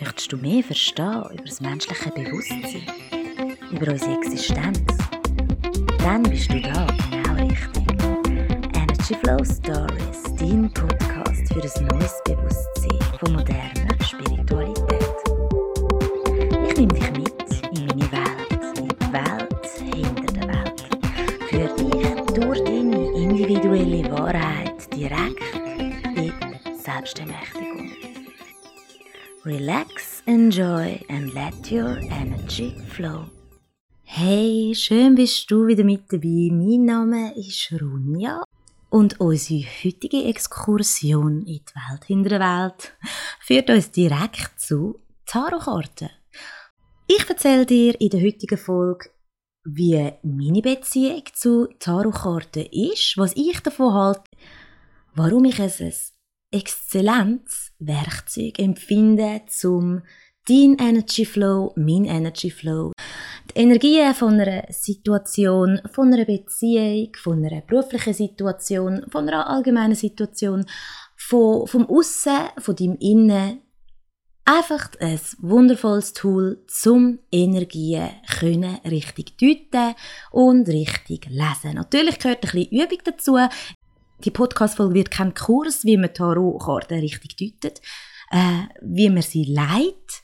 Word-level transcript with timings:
Möchtest 0.00 0.32
du 0.32 0.36
mehr 0.36 0.62
verstehen 0.62 1.24
über 1.32 1.42
das 1.44 1.60
menschliche 1.60 2.10
Bewusstsein, 2.10 2.82
über 3.72 3.90
unsere 3.92 4.14
Existenz? 4.18 4.80
Dann 5.98 6.22
bist 6.22 6.52
du 6.52 6.60
da 6.60 6.86
genau 7.10 7.34
richtig. 7.34 7.84
Energy 8.74 9.14
Flow 9.22 9.42
Stories, 9.44 10.22
dein 10.38 10.70
Podcast 10.72 11.52
für 11.52 11.62
ein 11.62 11.86
neues 11.88 12.14
Bewusstsein 12.24 13.18
von 13.18 13.32
moderner 13.32 14.04
Spiritualität. 14.04 15.08
Ich 16.68 16.76
nehme 16.76 16.94
dich 16.94 17.10
mit 17.10 17.76
in 17.76 17.86
meine 17.86 18.12
Welt, 18.12 18.78
in 18.78 18.88
die 18.88 19.12
Welt 19.12 19.66
hinter 19.94 20.32
der 20.32 20.48
Welt. 20.48 20.80
Für 21.48 21.68
dich 21.74 22.40
durch 22.40 22.60
deine 22.64 23.10
individuelle 23.20 24.10
Wahrheit 24.12 24.94
direkt 24.94 25.42
in 26.16 26.32
Selbstermächtigung. 26.78 27.57
Relax, 29.48 30.22
enjoy 30.26 31.00
and 31.08 31.32
let 31.32 31.72
your 31.72 31.96
energy 32.10 32.76
flow. 32.90 33.30
Hey, 34.02 34.74
schön 34.74 35.14
bist 35.14 35.50
du 35.50 35.66
wieder 35.66 35.84
mit 35.84 36.12
dabei. 36.12 36.50
Mein 36.52 36.84
Name 36.84 37.34
ist 37.34 37.72
Runja 37.72 38.44
und 38.90 39.18
unsere 39.18 39.64
heutige 39.82 40.24
Exkursion 40.24 41.46
in 41.46 41.62
die 41.64 41.74
Welt 41.74 42.04
hinter 42.04 42.28
der 42.28 42.40
Welt 42.40 42.92
führt 43.40 43.70
uns 43.70 43.90
direkt 43.90 44.60
zu 44.60 45.00
Tarotkarten. 45.24 46.10
Ich 47.06 47.26
erzähle 47.26 47.64
dir 47.64 47.98
in 47.98 48.10
der 48.10 48.20
heutigen 48.20 48.58
Folge, 48.58 49.08
wie 49.64 50.12
meine 50.24 50.60
Beziehung 50.60 51.22
zu 51.32 51.68
Tarotkarten 51.78 52.66
ist, 52.70 53.16
was 53.16 53.34
ich 53.34 53.60
davon 53.60 53.94
halte, 53.94 54.30
warum 55.14 55.46
ich 55.46 55.58
es 55.58 55.80
als 55.80 56.12
exzellentes 56.50 57.67
Werkzeug 57.78 58.58
empfinde, 58.58 59.42
zum 59.46 60.02
dein 60.48 60.76
Energy 60.78 61.24
Flow, 61.24 61.72
mein 61.76 62.04
Energy 62.04 62.50
Flow, 62.50 62.92
die 63.54 63.60
Energien 63.60 64.14
von 64.14 64.40
einer 64.40 64.64
Situation, 64.70 65.80
von 65.92 66.12
einer 66.12 66.24
Beziehung, 66.24 67.12
von 67.16 67.44
einer 67.44 67.60
beruflichen 67.60 68.14
Situation, 68.14 69.04
von 69.10 69.28
einer 69.28 69.48
allgemeinen 69.48 69.94
Situation, 69.94 70.64
von, 71.16 71.66
vom 71.66 71.86
Aussen, 71.88 72.48
von 72.58 72.76
deinem 72.76 72.96
Innen, 72.98 73.60
einfach 74.48 74.90
ein 75.00 75.20
wundervolles 75.40 76.14
Tool, 76.14 76.64
zum 76.68 77.18
Energien 77.30 78.08
können 78.38 78.78
richtig 78.86 79.36
deuten 79.36 79.94
und 80.30 80.68
richtig 80.68 81.26
lesen. 81.28 81.74
Natürlich 81.74 82.18
gehört 82.18 82.44
ein 82.44 82.50
bisschen 82.50 82.70
Übung 82.70 82.98
dazu. 83.04 83.36
Die 84.24 84.30
Podcast-Folge 84.32 84.94
wird 84.94 85.10
kein 85.10 85.32
Kurs, 85.32 85.84
wie 85.84 85.96
man 85.96 86.12
Tarotkarten 86.12 86.98
richtig 86.98 87.36
deutet, 87.36 87.80
äh, 88.30 88.62
wie 88.82 89.10
man 89.10 89.22
sie 89.22 89.44
leitet, 89.44 90.22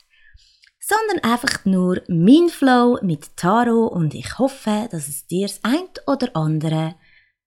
sondern 0.79 1.31
einfach 1.31 1.63
nur 1.63 2.01
mein 2.09 2.49
Flow 2.49 2.99
mit 3.01 3.37
Tarot 3.37 3.91
und 3.93 4.13
ich 4.13 4.37
hoffe, 4.37 4.89
dass 4.91 5.07
es 5.07 5.27
dir 5.27 5.47
das 5.47 5.63
ein 5.63 5.87
oder 6.07 6.35
andere 6.35 6.95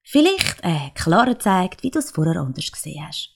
vielleicht 0.01 0.63
äh, 0.63 0.89
klarer 0.95 1.37
zeigt, 1.37 1.83
wie 1.83 1.91
du 1.91 1.99
es 1.99 2.11
vorher 2.11 2.41
anders 2.41 2.71
gesehen 2.71 3.05
hast. 3.07 3.35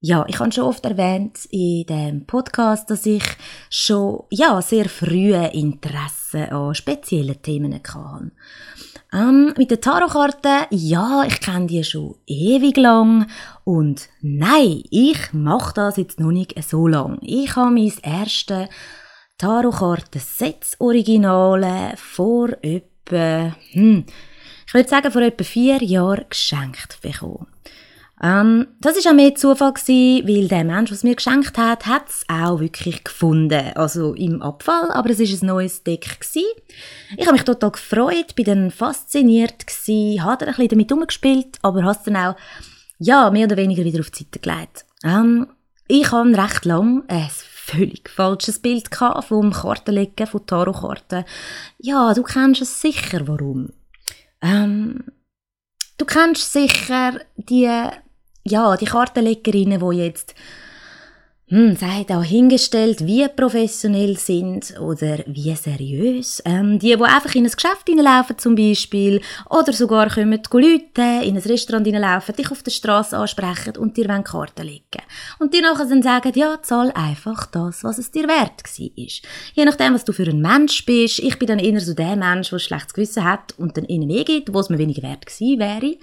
Ja, 0.00 0.24
ich 0.28 0.38
habe 0.38 0.52
schon 0.52 0.64
oft 0.64 0.84
erwähnt 0.84 1.46
in 1.50 1.84
dem 1.86 2.26
Podcast, 2.26 2.90
dass 2.90 3.06
ich 3.06 3.24
schon 3.70 4.24
ja, 4.30 4.60
sehr 4.62 4.88
frühe 4.88 5.48
Interesse 5.48 6.52
an 6.52 6.74
speziellen 6.74 7.40
Themen 7.42 7.74
hatte. 7.74 8.30
Ähm, 9.12 9.54
mit 9.56 9.70
den 9.70 9.80
Tarotkarten, 9.80 10.66
ja, 10.70 11.24
ich 11.26 11.40
kenne 11.40 11.66
die 11.66 11.82
schon 11.82 12.16
ewig 12.26 12.76
lang 12.76 13.26
und 13.64 14.08
nein, 14.20 14.82
ich 14.90 15.32
mache 15.32 15.72
das 15.74 15.96
jetzt 15.96 16.20
noch 16.20 16.30
nicht 16.30 16.62
so 16.62 16.86
lang. 16.86 17.18
Ich 17.22 17.56
habe 17.56 17.70
mein 17.70 17.92
erstes 18.02 18.68
Tarotkarten-Set 19.38 20.76
Originale 20.78 21.94
vor 21.96 22.50
etwa, 22.60 23.56
hm, 23.72 24.04
ich 24.66 24.74
würde 24.74 24.88
sagen, 24.88 25.10
vor 25.10 25.22
etwa 25.22 25.44
vier 25.44 25.82
Jahren 25.82 26.26
geschenkt 26.28 27.00
bekommen. 27.00 27.46
Ähm, 28.22 28.66
das 28.80 28.96
ist 28.96 29.06
auch 29.06 29.12
mehr 29.12 29.34
Zufall 29.34 29.72
gewesen, 29.72 30.26
weil 30.26 30.48
der 30.48 30.64
Mensch, 30.64 30.90
was 30.90 31.04
mir 31.04 31.14
geschenkt 31.14 31.56
hat, 31.56 31.86
hat 31.86 32.08
es 32.08 32.24
auch 32.28 32.60
wirklich 32.60 33.04
gefunden. 33.04 33.72
Also 33.74 34.14
im 34.14 34.42
Abfall, 34.42 34.90
aber 34.90 35.10
es 35.10 35.20
ist 35.20 35.42
ein 35.42 35.46
neues 35.46 35.84
Deck 35.84 36.20
gewesen. 36.20 36.48
Ich 37.16 37.26
habe 37.26 37.32
mich 37.32 37.44
total 37.44 37.70
gefreut, 37.70 38.34
bin 38.34 38.44
dann 38.44 38.70
fasziniert 38.70 39.66
gewesen, 39.66 40.24
habe 40.24 40.38
dann 40.38 40.48
ein 40.48 40.54
bisschen 40.54 40.68
damit 40.68 40.92
umgespielt, 40.92 41.58
aber 41.62 41.82
habe 41.82 41.92
es 41.92 42.02
dann 42.02 42.16
auch, 42.16 42.36
ja, 42.98 43.30
mehr 43.30 43.46
oder 43.46 43.56
weniger 43.56 43.84
wieder 43.84 44.00
auf 44.00 44.10
die 44.10 44.24
Seite 44.24 44.40
gelegt. 44.40 44.84
Ähm, 45.04 45.46
ich 45.86 46.10
habe 46.10 46.36
recht 46.36 46.64
lang 46.64 47.04
ein 47.08 47.30
völlig 47.68 48.08
falsches 48.10 48.58
Bild 48.58 48.88
vom 49.20 49.52
Kartenlegen, 49.52 50.26
von 50.26 50.46
Tarotkarten. 50.46 51.24
Ja, 51.78 52.14
du 52.14 52.22
kennst 52.22 52.62
es 52.62 52.80
sicher, 52.80 53.28
warum. 53.28 53.70
Ähm, 54.40 55.04
du 55.98 56.04
kennst 56.04 56.52
sicher 56.52 57.20
die 57.36 57.68
ja, 58.50 58.76
die 58.76 58.86
Kartenlegerinnen, 58.86 59.80
die 59.80 59.96
jetzt 59.96 60.34
hm, 61.50 61.76
sei 61.76 62.04
da 62.06 62.22
hingestellt, 62.22 63.06
wie 63.06 63.26
professionell 63.26 64.18
sind 64.18 64.78
oder 64.78 65.20
wie 65.24 65.56
seriös. 65.56 66.42
Ähm, 66.44 66.78
die, 66.78 66.94
die 66.94 67.02
einfach 67.02 67.34
in 67.34 67.46
ein 67.46 67.50
Geschäft 67.50 67.88
hineinlaufen 67.88 68.36
zum 68.36 68.54
Beispiel 68.54 69.22
oder 69.48 69.72
sogar 69.72 70.10
kommen 70.10 70.42
Leute 70.52 71.24
in 71.24 71.36
ein 71.36 71.42
Restaurant 71.42 71.86
hineinlaufen, 71.86 72.36
dich 72.36 72.50
auf 72.50 72.62
der 72.62 72.70
Straße 72.70 73.16
ansprechen 73.16 73.78
und 73.78 73.96
dir 73.96 74.08
Karten 74.22 74.66
legen 74.66 75.02
Und 75.38 75.54
dir 75.54 75.62
nachher 75.62 75.86
dann 75.86 76.02
sagen, 76.02 76.32
ja, 76.34 76.60
zahl 76.60 76.92
einfach 76.94 77.46
das, 77.46 77.82
was 77.82 77.96
es 77.96 78.10
dir 78.10 78.28
wert 78.28 78.62
war. 78.62 79.06
Je 79.54 79.64
nachdem, 79.64 79.94
was 79.94 80.04
du 80.04 80.12
für 80.12 80.28
ein 80.28 80.42
Mensch 80.42 80.84
bist. 80.84 81.18
Ich 81.18 81.38
bin 81.38 81.48
dann 81.48 81.60
eher 81.60 81.80
so 81.80 81.94
der 81.94 82.16
Mensch, 82.16 82.50
der 82.50 82.58
ein 82.58 82.60
schlechtes 82.60 82.92
Gewissen 82.92 83.24
hat 83.24 83.54
und 83.56 83.74
dann 83.78 83.86
ihnen 83.86 84.06
mehr 84.06 84.24
gibt, 84.24 84.52
wo 84.52 84.60
es 84.60 84.68
mir 84.68 84.76
weniger 84.76 85.02
wert 85.02 85.24
gewesen 85.24 85.58
wäre. 85.58 85.96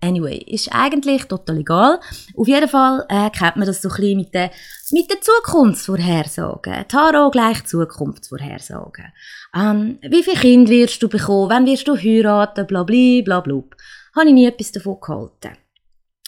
Anyway, 0.00 0.38
ist 0.46 0.72
eigentlich 0.72 1.24
total 1.24 1.58
egal. 1.58 2.00
Auf 2.36 2.46
jeden 2.46 2.68
Fall 2.68 3.04
äh, 3.08 3.30
kennt 3.30 3.56
man 3.56 3.66
das 3.66 3.82
so 3.82 3.88
ein 3.88 3.96
bisschen 3.96 4.16
mit 4.18 4.32
der, 4.32 4.50
mit 4.92 5.10
der 5.10 5.20
Zukunftsvorhersagen. 5.20 6.86
Tarot 6.86 7.32
gleich 7.32 7.64
Zukunftsvorhersagen. 7.64 9.12
Ähm, 9.54 9.98
wie 10.02 10.22
viele 10.22 10.40
Kinder 10.40 10.70
wirst 10.70 11.02
du 11.02 11.08
bekommen? 11.08 11.50
Wann 11.50 11.66
wirst 11.66 11.88
du 11.88 11.96
heiraten? 11.96 12.66
Blabli, 12.66 13.22
blablub. 13.22 13.74
Habe 14.14 14.28
ich 14.28 14.34
nie 14.34 14.46
etwas 14.46 14.70
davon 14.70 14.98
gehalten. 15.00 15.56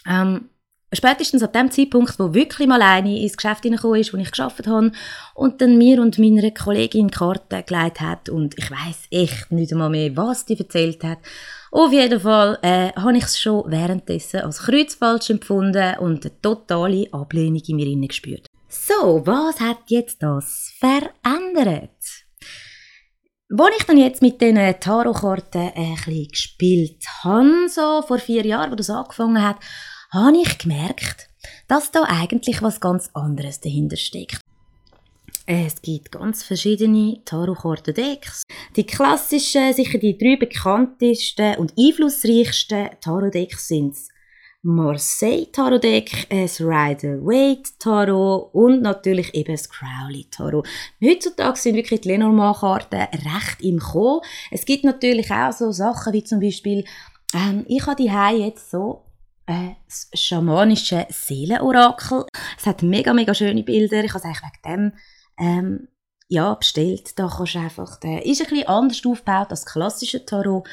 Ähm, 0.08 0.50
spätestens 0.92 1.42
ab 1.42 1.52
dem 1.52 1.70
Zeitpunkt, 1.70 2.18
wo 2.18 2.34
wirklich 2.34 2.66
mal 2.66 2.82
eine 2.82 3.20
ins 3.20 3.36
Geschäft 3.36 3.62
hineingekommen 3.62 4.00
ist, 4.00 4.12
wo 4.12 4.16
ich 4.16 4.30
geschafft 4.30 4.66
habe 4.66 4.92
und 5.34 5.60
dann 5.60 5.78
mir 5.78 6.00
und 6.00 6.18
meiner 6.18 6.50
Kollegin 6.50 7.10
Karten 7.10 7.64
gelegt 7.64 8.00
hat 8.00 8.28
und 8.28 8.58
ich 8.58 8.70
weiß 8.70 9.06
echt 9.10 9.52
nicht 9.52 9.72
einmal 9.72 9.90
mehr, 9.90 10.16
was 10.16 10.44
die 10.44 10.58
erzählt 10.58 11.04
hat, 11.04 11.18
auf 11.72 11.92
jeden 11.92 12.20
Fall 12.20 12.58
äh, 12.62 12.92
habe 12.94 13.16
ich 13.16 13.24
es 13.24 13.38
schon 13.38 13.70
währenddessen 13.70 14.40
als 14.40 14.58
kreuzfalsch 14.58 15.30
empfunden 15.30 15.98
und 15.98 16.26
eine 16.26 16.40
totale 16.42 17.06
Ablehnung 17.12 17.62
in 17.66 17.76
mir 17.76 18.08
gespürt. 18.08 18.46
So, 18.68 19.22
was 19.24 19.60
hat 19.60 19.78
jetzt 19.86 20.22
das 20.22 20.72
verändert? 20.78 21.90
Als 23.52 23.76
ich 23.78 23.84
dann 23.84 23.98
jetzt 23.98 24.22
mit 24.22 24.40
diesen 24.40 24.80
Tarotkarten 24.80 25.72
ein 25.74 25.94
bisschen 25.94 26.28
gespielt 26.28 27.04
habe, 27.22 27.68
so 27.68 28.02
vor 28.02 28.18
vier 28.18 28.46
Jahren, 28.46 28.70
wo 28.70 28.76
das 28.76 28.90
angefangen 28.90 29.42
hat, 29.42 29.56
habe 30.12 30.36
ich 30.36 30.58
gemerkt, 30.58 31.28
dass 31.68 31.90
da 31.90 32.02
eigentlich 32.04 32.62
was 32.62 32.80
ganz 32.80 33.10
anderes 33.12 33.60
dahinter 33.60 33.96
steckt. 33.96 34.40
Es 35.52 35.82
gibt 35.82 36.12
ganz 36.12 36.44
verschiedene 36.44 37.24
Tarotkarten-Decks. 37.24 38.44
Die 38.76 38.86
klassischen, 38.86 39.72
sicher 39.72 39.98
die 39.98 40.16
drei 40.16 40.36
bekanntesten 40.36 41.56
und 41.56 41.74
einflussreichsten 41.76 42.90
Tarot-Decks 43.00 43.66
sind 43.66 43.96
Marseille 44.62 45.46
Tarot 45.50 45.82
Deck, 45.82 46.28
das 46.30 46.60
Rider 46.60 47.20
Waite 47.24 47.68
Tarot 47.80 48.54
und 48.54 48.82
natürlich 48.82 49.34
eben 49.34 49.56
das 49.56 49.68
Crowley 49.68 50.28
Tarot. 50.30 50.68
Heutzutage 51.04 51.58
sind 51.58 51.74
wirklich 51.74 52.02
die 52.02 52.10
Lenormand-Karten 52.10 53.08
recht 53.12 53.60
im 53.60 53.80
Kommen. 53.80 54.20
Es 54.52 54.64
gibt 54.64 54.84
natürlich 54.84 55.32
auch 55.32 55.50
so 55.50 55.72
Sachen 55.72 56.12
wie 56.12 56.22
zum 56.22 56.38
Beispiel, 56.38 56.84
ähm, 57.34 57.64
ich 57.66 57.84
habe 57.88 58.00
die 58.00 58.40
jetzt 58.40 58.70
so 58.70 59.02
äh, 59.46 59.70
das 59.84 60.10
schamanische 60.14 61.08
Seelenorakel. 61.08 62.26
Es 62.56 62.66
hat 62.66 62.84
mega, 62.84 63.12
mega 63.12 63.34
schöne 63.34 63.64
Bilder. 63.64 64.04
Ich 64.04 64.14
habe 64.14 64.20
es 64.20 64.24
eigentlich 64.24 64.42
wegen 64.42 64.92
dem 64.92 64.92
ähm, 65.40 65.88
ja, 66.28 66.54
bestellt. 66.54 67.18
Da 67.18 67.28
kannst 67.28 67.54
du 67.54 67.58
einfach, 67.58 67.98
der 67.98 68.24
ist 68.24 68.40
ein 68.40 68.48
bisschen 68.48 68.68
anders 68.68 69.04
aufgebaut 69.04 69.50
als 69.50 69.64
das 69.64 69.66
klassische 69.66 70.24
Tarot. 70.24 70.68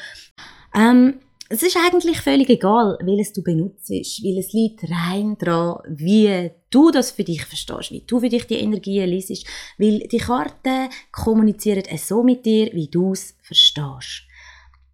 Ähm, 0.74 1.20
es 1.50 1.62
ist 1.62 1.78
eigentlich 1.78 2.20
völlig 2.20 2.50
egal, 2.50 2.98
welches 3.00 3.32
du 3.32 3.42
benutzt, 3.42 3.88
weil 3.88 4.38
es 4.38 4.52
liegt 4.52 4.84
rein 4.84 5.36
daran, 5.38 5.80
wie 5.88 6.50
du 6.70 6.90
das 6.90 7.10
für 7.10 7.24
dich 7.24 7.44
verstehst, 7.44 7.90
wie 7.90 8.04
du 8.06 8.20
für 8.20 8.28
dich 8.28 8.46
die 8.46 8.56
Energien 8.56 9.08
liest, 9.08 9.46
weil 9.78 10.00
die 10.00 10.18
Karten 10.18 10.90
kommunizieren 11.10 11.84
so 11.96 12.22
mit 12.22 12.44
dir, 12.44 12.70
wie 12.74 12.88
du 12.88 13.12
es 13.12 13.34
verstehst. 13.40 14.27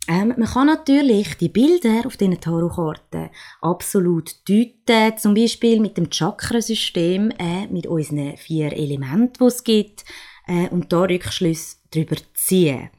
Ähm, 0.06 0.34
man 0.36 0.48
kann 0.48 0.66
natürlich 0.66 1.36
die 1.36 1.48
Bilder 1.48 2.06
auf 2.06 2.16
diesen 2.16 2.40
Tarotkarten 2.40 3.30
absolut 3.62 4.36
deuten, 4.48 5.16
zum 5.16 5.34
Beispiel 5.34 5.80
mit 5.80 5.96
dem 5.96 6.10
Chakrasystem, 6.10 7.30
äh, 7.38 7.66
mit 7.68 7.86
unseren 7.86 8.36
vier 8.36 8.72
Elementen, 8.72 9.32
die 9.40 9.44
es 9.44 9.64
gibt, 9.64 10.04
äh, 10.46 10.68
und 10.68 10.92
da 10.92 11.02
Rückschlüsse 11.02 11.76
darüber 11.90 12.16
ziehen. 12.34 12.90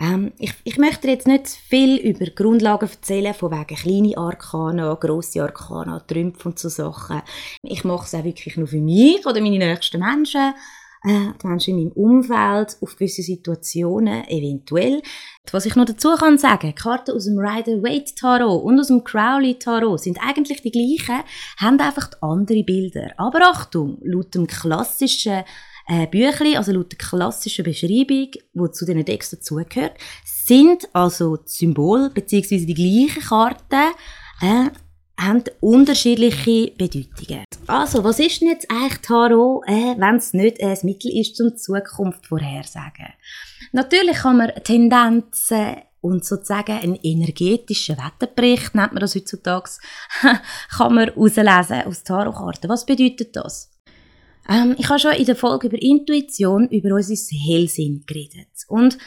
Ähm, 0.00 0.32
ich, 0.38 0.54
ich 0.64 0.78
möchte 0.78 1.08
jetzt 1.08 1.26
nicht 1.26 1.48
viel 1.48 1.96
über 1.96 2.26
Grundlagen 2.26 2.88
erzählen, 2.88 3.34
von 3.34 3.52
wegen 3.52 3.76
kleine 3.76 4.16
Arkana, 4.16 4.94
grosse 4.94 5.42
Arkana, 5.42 6.00
Trümpfe 6.00 6.48
und 6.48 6.58
so 6.58 6.68
Sachen. 6.68 7.22
Ich 7.62 7.84
mache 7.84 8.06
es 8.06 8.14
auch 8.14 8.24
wirklich 8.24 8.56
nur 8.56 8.66
für 8.66 8.80
mich 8.80 9.24
oder 9.26 9.40
meine 9.40 9.58
nächsten 9.58 10.00
Menschen 10.00 10.54
äh, 11.04 11.46
Menschen 11.46 11.78
in 11.78 11.84
meinem 11.84 11.92
Umfeld, 11.92 12.76
auf 12.80 12.96
gewisse 12.96 13.22
Situationen 13.22 14.26
eventuell. 14.28 15.02
Was 15.52 15.66
ich 15.66 15.76
noch 15.76 15.84
dazu 15.84 16.14
kann 16.16 16.38
sagen, 16.38 16.74
Karten 16.74 17.12
aus 17.12 17.26
dem 17.26 17.38
Rider-Waite 17.38 18.14
Tarot 18.14 18.64
und 18.64 18.80
aus 18.80 18.88
dem 18.88 19.04
Crowley 19.04 19.58
Tarot 19.58 20.00
sind 20.00 20.18
eigentlich 20.26 20.62
die 20.62 20.70
gleichen, 20.70 21.22
haben 21.58 21.78
einfach 21.80 22.10
andere 22.20 22.64
Bilder. 22.64 23.12
Aber 23.18 23.40
Achtung, 23.42 23.98
laut 24.02 24.34
dem 24.34 24.46
klassischen 24.46 25.44
äh, 25.86 26.06
Büchli, 26.06 26.56
also 26.56 26.72
laut 26.72 26.92
der 26.92 26.98
klassischen 26.98 27.64
Beschreibung, 27.64 28.30
die 28.32 28.70
zu 28.72 28.86
diesen 28.86 29.04
Decks 29.04 29.30
dazugehört, 29.30 29.92
sind 30.24 30.88
also 30.94 31.36
die 31.36 31.50
Symbole 31.50 32.10
bzw. 32.10 32.64
die 32.64 32.74
gleichen 32.74 33.22
Karten 33.28 33.94
äh, 34.40 34.70
haben 35.18 35.44
unterschiedliche 35.60 36.72
Bedeutungen. 36.72 37.44
Also, 37.66 38.04
was 38.04 38.18
ist 38.18 38.40
denn 38.40 38.48
jetzt 38.48 38.70
eigentlich 38.70 38.98
Tarot, 38.98 39.64
äh, 39.66 39.94
wenn 39.96 40.16
es 40.16 40.34
nicht 40.34 40.62
ein 40.62 40.78
Mittel 40.82 41.16
ist, 41.18 41.36
zum 41.36 41.56
Zukunft 41.56 42.26
vorhersagen? 42.26 43.12
Natürlich 43.72 44.18
kann 44.18 44.38
man 44.38 44.52
Tendenzen 44.62 45.76
und 46.00 46.24
sozusagen 46.24 46.72
einen 46.72 46.98
energetischen 47.02 47.96
Wetterbericht, 47.96 48.74
nennt 48.74 48.92
man 48.92 49.00
das 49.00 49.14
heutzutage, 49.14 49.70
kann 50.76 50.94
man 50.94 51.08
herauslesen 51.08 51.86
aus 51.86 52.04
Tarotkarten. 52.04 52.68
Was 52.68 52.84
bedeutet 52.84 53.34
das? 53.34 53.70
Ähm, 54.48 54.74
ich 54.78 54.88
habe 54.88 54.98
schon 54.98 55.12
in 55.12 55.24
der 55.24 55.36
Folge 55.36 55.68
über 55.68 55.80
Intuition, 55.80 56.68
über 56.68 56.94
unser 56.94 57.14
Hellsinn 57.14 58.04
geredet. 58.06 58.48
Und 58.68 58.98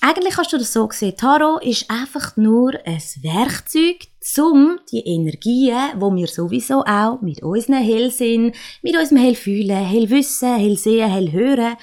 eigentlich 0.00 0.36
hast 0.38 0.52
du 0.52 0.58
das 0.58 0.72
so 0.72 0.88
gesehen, 0.88 1.16
Tarot 1.16 1.62
ist 1.62 1.90
einfach 1.90 2.36
nur 2.36 2.72
ein 2.86 3.02
Werkzeug, 3.22 4.06
um 4.38 4.78
die 4.90 5.00
Energien, 5.00 5.76
wo 5.96 6.14
wir 6.14 6.26
sowieso 6.26 6.84
auch 6.84 7.20
mit 7.20 7.42
unserem 7.42 7.82
Hellsinn, 7.82 8.52
mit 8.82 8.96
unserem 8.96 9.18
Hellfühlen, 9.18 9.84
Hellwissen, 9.84 10.56
Hellsehen, 10.56 11.10
Hellhören 11.10 11.76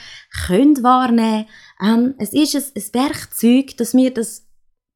können 0.48 0.84
wahrnehmen. 0.84 1.46
Ähm, 1.81 2.16
es 2.18 2.34
ist 2.34 2.56
ein, 2.56 2.64
ein 2.75 2.94
Werkzeug, 2.94 3.78
dass 3.78 3.94
wir 3.94 4.12
das 4.12 4.48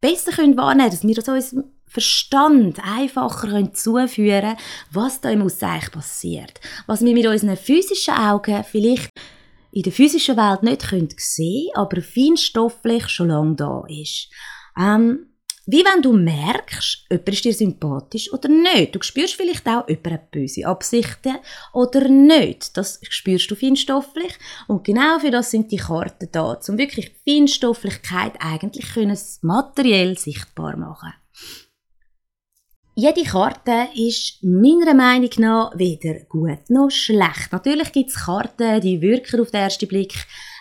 besser 0.02 0.32
können 0.32 0.58
wahrnehmen 0.58 0.90
können, 0.90 0.92
dass 0.92 1.08
wir 1.08 1.16
das 1.16 1.28
unserem 1.28 1.72
Verstand 1.86 2.80
einfacher 2.82 3.50
können 3.50 3.74
zuführen 3.76 4.56
was 4.92 5.20
da 5.20 5.30
im 5.30 5.42
Aussen 5.42 5.92
passiert. 5.92 6.60
Was 6.88 7.04
wir 7.04 7.14
mit 7.14 7.28
unseren 7.28 7.58
physischen 7.58 8.14
Augen 8.14 8.64
vielleicht 8.64 9.12
in 9.72 9.84
der 9.84 9.92
physischen 9.92 10.38
Welt 10.38 10.64
nicht 10.64 10.82
sehen 10.82 11.10
können, 11.10 11.70
aber 11.76 12.02
feinstofflich 12.02 13.08
schon 13.08 13.30
lange 13.30 13.56
da 13.56 13.84
ist. 13.88 14.30
Ähm, 14.78 15.28
wie 15.68 15.86
wenn 15.86 16.02
du 16.02 16.12
merkst, 16.12 17.06
jemand 17.10 17.30
ist 17.30 17.46
dir 17.46 17.54
sympathisch 17.54 18.34
oder 18.34 18.50
nicht. 18.50 18.96
Du 18.96 19.02
spürst 19.02 19.36
vielleicht 19.36 19.68
auch, 19.68 19.88
jemand 19.88 20.12
hat 20.12 20.32
böse 20.32 20.66
Absichten 20.66 21.38
oder 21.72 22.10
nicht. 22.10 22.76
Das 22.76 23.00
spürst 23.08 23.50
du 23.52 23.56
feinstofflich. 23.56 24.34
Und 24.68 24.84
genau 24.84 25.20
für 25.20 25.30
das 25.30 25.52
sind 25.52 25.72
die 25.72 25.78
Karten 25.78 26.30
da, 26.32 26.60
um 26.68 26.78
wirklich 26.78 27.16
Feinstofflichkeit 27.28 28.34
eigentlich 28.40 28.94
können 28.94 29.18
materiell 29.42 30.18
sichtbar 30.18 30.76
machen 30.78 31.14
jede 33.02 33.24
Karte 33.24 33.88
ist 33.96 34.44
meiner 34.44 34.94
Meinung 34.94 35.32
nach 35.40 35.72
weder 35.76 36.20
gut 36.30 36.70
noch 36.70 36.92
schlecht. 36.92 37.52
Natürlich 37.52 37.92
gibt 37.92 38.12
es 38.12 38.16
Karten, 38.16 38.80
die 38.80 39.02
wirken 39.02 39.42
auf 39.42 39.50
den 39.50 39.62
ersten 39.62 39.88
Blick, 39.88 40.14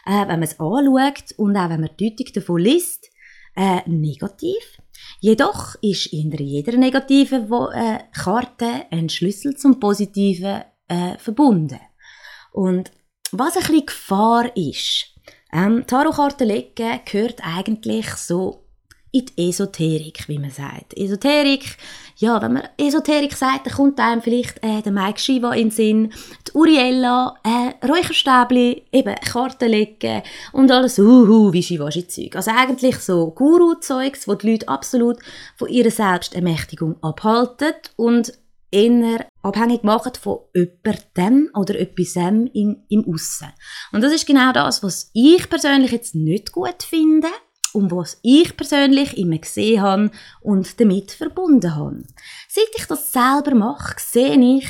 äh, 0.07 0.21
wenn 0.21 0.41
man 0.41 0.45
es 0.45 0.59
anschaut 0.59 1.35
und 1.37 1.55
auch 1.55 1.69
wenn 1.69 1.83
man 1.83 1.91
die 1.99 2.17
Deutung 2.17 2.33
davon 2.33 2.63
liest, 2.63 3.11
äh, 3.57 3.87
negativ. 3.87 4.81
Jedoch 5.21 5.75
ist 5.83 6.07
in 6.15 6.33
jeder 6.33 6.79
negativen 6.79 7.53
äh, 7.75 7.99
Karte 8.11 8.87
ein 8.91 9.11
Schlüssel 9.11 9.55
zum 9.57 9.79
Positiven 9.79 10.63
äh, 10.89 11.19
verbunden. 11.19 11.81
Und 12.53 12.91
was 13.33 13.57
ein 13.57 13.65
bisschen 13.65 13.85
Gefahr 13.85 14.57
ist, 14.57 15.15
ähm, 15.53 15.85
Tarotkarten 15.87 16.49
legen 16.49 17.01
gehört 17.05 17.43
eigentlich 17.43 18.07
so 18.15 18.65
in 19.13 19.27
die 19.27 19.49
Esoterik, 19.49 20.29
wie 20.29 20.39
man 20.39 20.51
sagt. 20.51 20.97
Esoterik, 20.97 21.77
ja, 22.21 22.41
wenn 22.43 22.53
man 22.53 22.69
Esoterik 22.77 23.35
sagt, 23.35 23.67
dann 23.67 23.75
kommt 23.75 23.99
einem 23.99 24.21
vielleicht 24.21 24.63
äh, 24.63 24.83
der 24.83 24.93
Mike 24.93 25.19
Shiva 25.19 25.55
in 25.55 25.69
den 25.69 25.71
Sinn, 25.71 26.13
die 26.47 26.53
Uriella, 26.53 27.35
äh, 27.43 27.87
Räucherstäbli, 27.87 28.85
eben 28.93 29.15
Karten 29.15 29.71
legen 29.71 30.23
und 30.53 30.71
alles 30.71 30.99
uhu, 30.99 31.51
wie 31.55 31.63
Shivashi-Zeug. 31.63 32.37
Also 32.37 32.51
eigentlich 32.51 32.99
so 32.99 33.31
Guru-Zeugs, 33.31 34.29
wo 34.29 34.35
die 34.35 34.51
Leute 34.51 34.69
absolut 34.69 35.17
von 35.57 35.69
ihrer 35.69 35.91
Selbstermächtigung 35.91 37.03
abhalten 37.03 37.73
und 37.97 38.35
eher 38.71 39.27
abhängig 39.43 39.83
machen 39.83 40.13
von 40.21 40.41
jemandem 40.55 41.51
oder 41.55 41.79
etwas 41.79 42.17
im, 42.17 42.83
im 42.89 43.13
Aussen. 43.13 43.49
Und 43.93 44.03
das 44.03 44.13
ist 44.13 44.27
genau 44.27 44.53
das, 44.53 44.83
was 44.83 45.11
ich 45.15 45.49
persönlich 45.49 45.91
jetzt 45.91 46.15
nicht 46.15 46.53
gut 46.53 46.83
finde 46.83 47.29
um 47.75 47.91
was 47.91 48.19
ich 48.23 48.57
persönlich 48.57 49.17
immer 49.17 49.39
gesehen 49.39 49.83
habe 49.83 50.11
und 50.41 50.81
damit 50.81 51.13
verbunden 51.13 51.75
habe. 51.75 52.03
Seit 52.49 52.69
ich 52.77 52.87
das 52.87 53.13
selber 53.13 53.55
mache, 53.55 53.97
sehe 53.99 54.39
ich, 54.59 54.67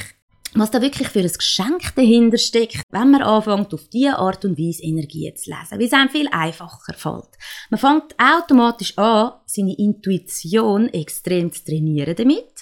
was 0.55 0.71
da 0.71 0.83
wirklich 0.83 1.09
für 1.09 1.21
ein 1.21 1.33
Geschenk 1.33 1.95
dahinter 1.95 2.39
steckt, 2.39 2.83
wenn 2.91 3.11
man 3.11 3.23
anfängt, 3.23 3.73
auf 3.73 3.89
diese 3.89 4.19
Art 4.19 4.45
und 4.45 4.59
Weise 4.59 4.83
Energie 4.83 5.33
zu 5.35 5.51
lesen, 5.51 5.79
weil 5.79 5.83
es 5.83 5.93
einem 5.93 6.11
viel 6.11 6.29
einfacher 6.29 6.95
fällt. 6.95 7.31
Man 7.71 7.79
fängt 7.79 8.17
automatisch 8.19 8.99
an, 8.99 9.33
seine 9.47 9.77
Intuition 9.77 10.89
extrem 10.89 11.53
zu 11.53 11.65
trainieren 11.65 12.17
damit 12.17 12.60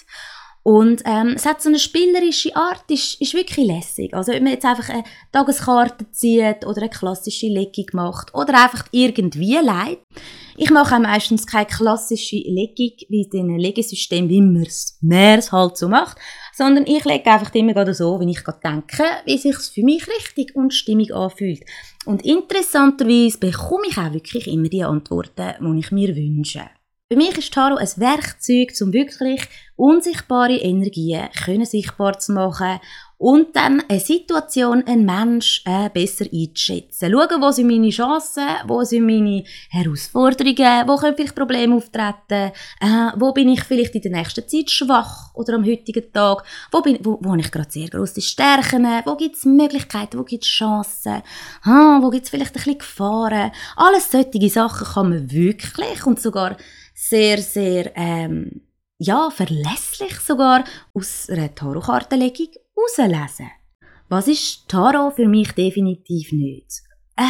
und 0.63 1.01
ähm, 1.05 1.33
es 1.35 1.45
hat 1.45 1.61
so 1.61 1.69
eine 1.69 1.79
spielerische 1.79 2.55
Art, 2.55 2.83
ist, 2.89 3.19
ist 3.21 3.33
wirklich 3.33 3.65
lässig. 3.65 4.13
Also 4.13 4.33
wenn 4.33 4.43
man 4.43 4.53
jetzt 4.53 4.65
einfach 4.65 4.89
eine 4.89 5.03
Tageskarte 5.31 6.11
zieht 6.11 6.65
oder 6.65 6.81
eine 6.81 6.89
klassische 6.89 7.47
Legung 7.47 7.85
macht 7.93 8.33
oder 8.33 8.63
einfach 8.63 8.85
irgendwie 8.91 9.57
leitet. 9.61 9.99
Ich 10.57 10.69
mache 10.69 10.95
auch 10.95 10.99
meistens 10.99 11.47
keine 11.47 11.65
klassische 11.65 12.35
Legung 12.35 12.91
wie 13.07 13.29
in 13.31 13.39
einem 13.39 13.57
Legesystem, 13.57 14.27
wie 14.27 14.41
man 14.41 14.63
es 14.63 14.97
mehr 15.01 15.41
halt 15.51 15.77
so 15.77 15.87
macht, 15.87 16.17
sondern 16.53 16.85
ich 16.85 17.05
lege 17.05 17.31
einfach 17.31 17.55
immer 17.55 17.73
gerade 17.73 17.93
so, 17.93 18.19
wie 18.19 18.29
ich 18.29 18.43
gerade 18.43 18.59
denke, 18.61 19.03
wie 19.23 19.37
sich 19.37 19.55
für 19.55 19.83
mich 19.83 20.05
richtig 20.07 20.55
und 20.55 20.73
stimmig 20.73 21.15
anfühlt. 21.15 21.63
Und 22.05 22.25
interessanterweise 22.25 23.37
bekomme 23.37 23.87
ich 23.87 23.97
auch 23.97 24.11
wirklich 24.11 24.47
immer 24.47 24.67
die 24.67 24.83
Antworten, 24.83 25.53
die 25.61 25.79
ich 25.79 25.91
mir 25.91 26.13
wünsche. 26.13 26.69
Für 27.11 27.17
mich 27.17 27.35
ist 27.39 27.51
Tarot 27.51 27.79
ein 27.79 27.89
Werkzeug, 27.95 28.71
um 28.81 28.93
wirklich 28.93 29.41
unsichtbare 29.75 30.57
Energien 30.57 31.27
können 31.43 31.65
sichtbar 31.65 32.19
zu 32.19 32.33
machen 32.33 32.79
und 33.17 33.55
dann 33.55 33.83
eine 33.89 33.99
Situation, 33.99 34.83
einen 34.85 35.05
Mensch 35.05 35.63
äh, 35.65 35.89
besser 35.89 36.25
einzuschätzen. 36.31 37.11
Schauen, 37.11 37.41
wo 37.41 37.49
sind 37.49 37.65
meine 37.65 37.89
Chancen, 37.89 38.47
wo 38.67 38.83
sind 38.83 39.07
meine 39.07 39.43
Herausforderungen, 39.71 40.87
wo 40.87 40.97
können 40.97 41.15
vielleicht 41.15 41.35
Probleme 41.35 41.77
auftreten, 41.77 42.53
äh, 42.79 43.11
wo 43.15 43.33
bin 43.33 43.49
ich 43.49 43.63
vielleicht 43.63 43.95
in 43.95 44.03
der 44.03 44.11
nächsten 44.11 44.47
Zeit 44.47 44.69
schwach 44.69 45.33
oder 45.33 45.55
am 45.55 45.65
heutigen 45.65 46.13
Tag, 46.13 46.43
wo, 46.71 46.81
bin, 46.81 46.99
wo, 47.01 47.17
wo 47.21 47.31
habe 47.31 47.41
ich 47.41 47.51
gerade 47.51 47.71
sehr 47.71 47.89
grosse 47.89 48.21
Stärken, 48.21 48.85
wo 49.05 49.15
gibt 49.15 49.35
es 49.35 49.45
Möglichkeiten, 49.45 50.19
wo 50.19 50.23
gibt 50.23 50.43
es 50.43 50.49
Chancen, 50.51 51.23
ah, 51.63 51.97
wo 52.03 52.11
gibt 52.11 52.25
es 52.25 52.29
vielleicht 52.29 52.51
ein 52.51 52.53
bisschen 52.53 52.77
Gefahren. 52.77 53.51
Alles 53.75 54.11
solche 54.11 54.49
Sachen 54.49 54.85
kann 54.85 55.09
man 55.09 55.31
wirklich 55.31 56.05
und 56.05 56.21
sogar 56.21 56.55
sehr, 56.99 57.41
sehr, 57.41 57.95
ähm, 57.95 58.61
ja, 58.97 59.29
verlässlich 59.29 60.19
sogar 60.19 60.65
aus 60.93 61.29
einer 61.29 61.55
Tarotkartenlegung 61.55 62.49
herauslesen. 62.75 63.49
Was 64.09 64.27
ist 64.27 64.67
Tarot 64.67 65.15
für 65.15 65.27
mich 65.27 65.53
definitiv 65.53 66.33
nicht? 66.33 66.81
Äh, 67.15 67.23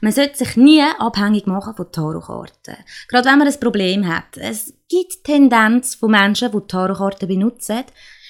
man 0.00 0.12
sollte 0.12 0.38
sich 0.38 0.56
nie 0.56 0.82
abhängig 0.82 1.46
machen 1.46 1.74
von 1.74 1.90
Tarotkarten. 1.90 2.76
Gerade 3.08 3.28
wenn 3.28 3.38
man 3.38 3.48
ein 3.48 3.60
Problem 3.60 4.06
hat. 4.06 4.36
Es 4.36 4.72
gibt 4.88 5.24
Tendenz 5.24 5.96
von 5.96 6.12
Menschen, 6.12 6.52
die 6.52 6.66
Tarotkarten 6.68 7.28
benutzen, 7.28 7.84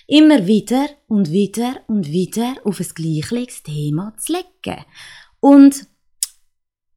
immer 0.07 0.47
wieder 0.47 0.87
und 1.07 1.31
wieder 1.31 1.83
und 1.87 2.07
wieder 2.07 2.55
auf 2.65 2.81
ein 2.81 2.89
gleiches 2.95 3.63
Thema 3.63 4.15
zu 4.17 4.33
legen. 4.33 4.85
Und 5.41 5.87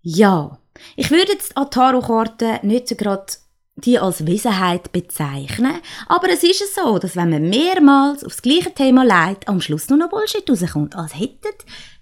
ja, 0.01 0.59
ich 0.95 1.11
würde 1.11 1.33
jetzt 1.33 1.57
an 1.57 1.69
Tarotkarten 1.69 2.59
nicht 2.65 2.87
so 2.87 2.95
gerade 2.95 3.25
die 3.75 3.99
als 3.99 4.25
Wesenheit 4.25 4.91
bezeichnen. 4.91 5.79
Aber 6.07 6.29
es 6.29 6.43
ist 6.43 6.75
so, 6.75 6.99
dass 6.99 7.15
wenn 7.15 7.29
man 7.29 7.49
mehrmals 7.49 8.23
aufs 8.23 8.41
gleiche 8.41 8.73
Thema 8.73 9.03
leitet, 9.03 9.47
am 9.47 9.61
Schluss 9.61 9.89
nur 9.89 9.97
noch 9.97 10.09
Bullshit 10.09 10.49
rauskommt, 10.49 10.95
als 10.95 11.17
hätten 11.17 11.53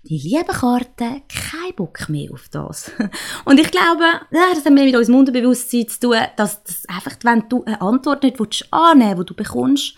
die 0.04 0.18
lieben 0.18 0.48
Karten 0.48 1.22
keinen 1.28 1.76
Bock 1.76 2.10
mehr 2.10 2.32
auf 2.34 2.48
das. 2.50 2.92
Und 3.46 3.60
ich 3.60 3.70
glaube, 3.70 4.06
das 4.32 4.66
hat 4.66 4.74
mehr 4.74 4.86
mit 4.86 4.96
unserem 4.96 5.20
Unterbewusstsein 5.20 5.88
zu 5.88 6.00
tun, 6.00 6.18
dass 6.38 6.64
das 6.64 6.86
einfach, 6.88 7.18
wenn 7.24 7.48
du 7.50 7.64
eine 7.66 7.82
Antwort 7.82 8.24
nicht 8.24 8.38
annehmen 8.72 9.18
willst, 9.18 9.30
die 9.30 9.34
du 9.34 9.44
bekommst, 9.44 9.96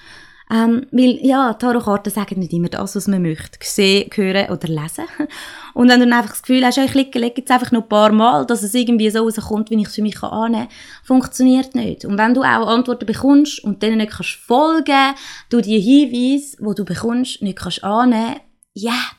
ähm, 0.51 0.85
weil, 0.91 1.17
ja, 1.25 1.53
Tarotkarten 1.53 2.11
sagen 2.11 2.39
nicht 2.39 2.51
immer 2.51 2.67
das, 2.67 2.95
was 2.95 3.07
man 3.07 3.21
möchte. 3.21 3.57
Sehen, 3.61 4.09
hören 4.13 4.49
oder 4.49 4.67
lesen. 4.67 5.05
Und 5.73 5.87
wenn 5.87 5.99
du 5.99 6.05
dann 6.05 6.13
einfach 6.13 6.31
das 6.31 6.41
Gefühl 6.41 6.65
hast, 6.65 6.77
ich 6.77 6.93
lege 6.93 7.19
jetzt 7.37 7.51
einfach 7.51 7.71
noch 7.71 7.83
ein 7.83 7.89
paar 7.89 8.11
Mal, 8.11 8.45
dass 8.45 8.61
es 8.61 8.73
irgendwie 8.73 9.09
so 9.09 9.23
rauskommt, 9.23 9.69
wie 9.69 9.79
ich 9.79 9.87
es 9.87 9.95
für 9.95 10.01
mich 10.01 10.21
annehmen 10.21 10.67
kann, 10.67 10.75
funktioniert 11.03 11.73
nicht. 11.73 12.03
Und 12.03 12.17
wenn 12.17 12.33
du 12.33 12.41
auch 12.41 12.67
Antworten 12.67 13.05
bekommst 13.05 13.63
und 13.63 13.81
denen 13.81 13.99
nicht 13.99 14.11
kannst 14.11 14.31
folgen, 14.31 15.15
du 15.49 15.61
die 15.61 15.79
Hinweise, 15.79 16.57
die 16.59 16.75
du 16.75 16.83
bekommst, 16.83 17.41
nicht 17.41 17.57
kannst 17.57 17.83
annehmen, 17.83 18.41
ja, 18.73 18.91
yeah, 18.91 19.11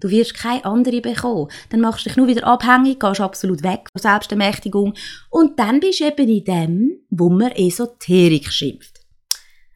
Du 0.00 0.10
wirst 0.10 0.34
keine 0.34 0.64
andere 0.64 1.00
bekommen. 1.00 1.50
Dann 1.70 1.80
machst 1.80 2.04
du 2.04 2.08
dich 2.08 2.16
nur 2.16 2.28
wieder 2.28 2.46
abhängig, 2.46 3.00
gehst 3.00 3.20
absolut 3.20 3.64
weg 3.64 3.88
von 3.90 4.00
Selbstermächtigung 4.00 4.94
und 5.28 5.58
dann 5.58 5.80
bist 5.80 5.98
du 5.98 6.04
eben 6.04 6.28
in 6.28 6.44
dem, 6.44 7.00
wo 7.10 7.28
man 7.28 7.50
Esoterik 7.50 8.48
schimpft. 8.52 8.97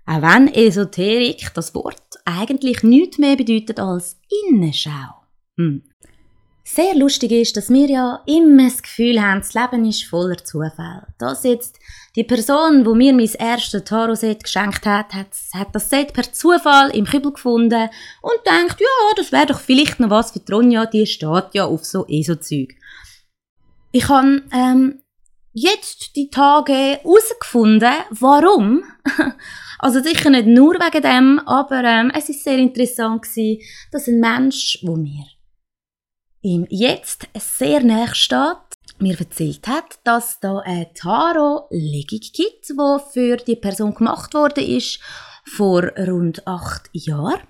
Auch 0.04 0.22
wenn 0.22 0.48
Esoterik 0.48 1.52
das 1.54 1.74
Wort 1.74 2.02
eigentlich 2.24 2.82
nichts 2.82 3.18
mehr 3.18 3.36
bedeutet 3.36 3.78
als 3.78 4.18
Innenschau. 4.48 5.22
Hm. 5.56 5.82
Sehr 6.64 6.94
lustig 6.94 7.32
ist, 7.32 7.56
dass 7.56 7.70
wir 7.70 7.88
ja 7.88 8.22
immer 8.26 8.64
das 8.64 8.82
Gefühl 8.82 9.20
haben, 9.20 9.40
das 9.40 9.52
Leben 9.52 9.84
ist 9.84 10.04
voller 10.04 10.42
Zufall. 10.44 11.06
Dass 11.18 11.42
jetzt 11.42 11.78
die 12.14 12.24
Person, 12.24 12.86
wo 12.86 12.94
mir 12.94 13.12
mein 13.12 13.30
erstes 13.38 13.84
Tarot-Set 13.84 14.44
geschenkt 14.44 14.86
hat, 14.86 15.12
hat, 15.12 15.28
hat 15.54 15.74
das 15.74 15.90
Set 15.90 16.12
per 16.12 16.32
Zufall 16.32 16.90
im 16.90 17.04
Kübel 17.04 17.32
gefunden 17.32 17.88
und 18.22 18.40
denkt, 18.46 18.80
ja, 18.80 19.14
das 19.16 19.32
wäre 19.32 19.46
doch 19.46 19.60
vielleicht 19.60 19.98
noch 19.98 20.10
was 20.10 20.30
für 20.30 20.44
Tronja, 20.44 20.86
die 20.86 21.06
steht 21.06 21.46
ja 21.52 21.64
auf 21.64 21.84
so 21.84 22.06
ESO-Zeug. 22.06 22.74
Ich 23.90 24.08
habe 24.08 24.42
ähm, 24.52 25.02
jetzt 25.52 26.16
die 26.16 26.30
Tage 26.30 26.72
herausgefunden, 26.72 27.92
warum. 28.10 28.84
Also 29.82 30.00
sicher 30.00 30.30
nicht 30.30 30.46
nur 30.46 30.74
wegen 30.74 31.02
dem, 31.02 31.38
aber 31.40 31.84
ähm, 31.84 32.12
es 32.14 32.28
ist 32.28 32.44
sehr 32.44 32.56
interessant 32.56 33.22
gewesen, 33.22 33.62
dass 33.90 34.08
ein 34.08 34.20
Mensch, 34.20 34.78
wo 34.82 34.96
mir 34.96 35.26
ihm 36.40 36.66
jetzt 36.70 37.28
sehr 37.38 37.82
nahe 37.82 38.14
steht, 38.14 38.56
mir 38.98 39.18
erzählt 39.18 39.66
hat, 39.68 39.98
dass 40.04 40.40
da 40.40 40.58
eine 40.60 40.92
Tarot-Legung 40.94 42.20
gibt, 42.32 42.68
die 42.70 42.98
für 43.12 43.36
die 43.36 43.56
Person 43.56 43.94
gemacht 43.94 44.34
wurde 44.34 44.62
ist 44.62 45.00
vor 45.44 45.82
rund 45.98 46.46
acht 46.46 46.88
Jahren. 46.92 47.40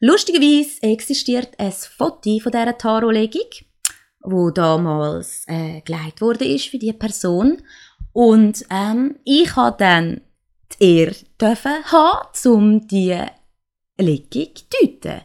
Lustigerweise 0.00 0.82
existiert 0.82 1.58
ein 1.58 1.72
Foto 1.72 2.38
von 2.40 2.52
dieser 2.52 2.76
Tarot-Legung 2.76 3.48
wo 4.24 4.50
damals 4.50 5.44
äh, 5.48 5.80
geleitet 5.80 6.20
wurde 6.20 6.44
ist 6.44 6.68
für 6.68 6.78
die 6.78 6.92
Person 6.92 7.60
und 8.12 8.64
ähm, 8.70 9.16
ich 9.24 9.56
habe 9.56 9.76
dann 9.78 10.20
Ehre 10.82 11.14
dürfen 11.40 11.84
haben, 11.84 12.50
um 12.50 12.86
die 12.88 13.16
Legung 13.98 14.48
zu 14.56 14.64
deuten. 14.80 15.20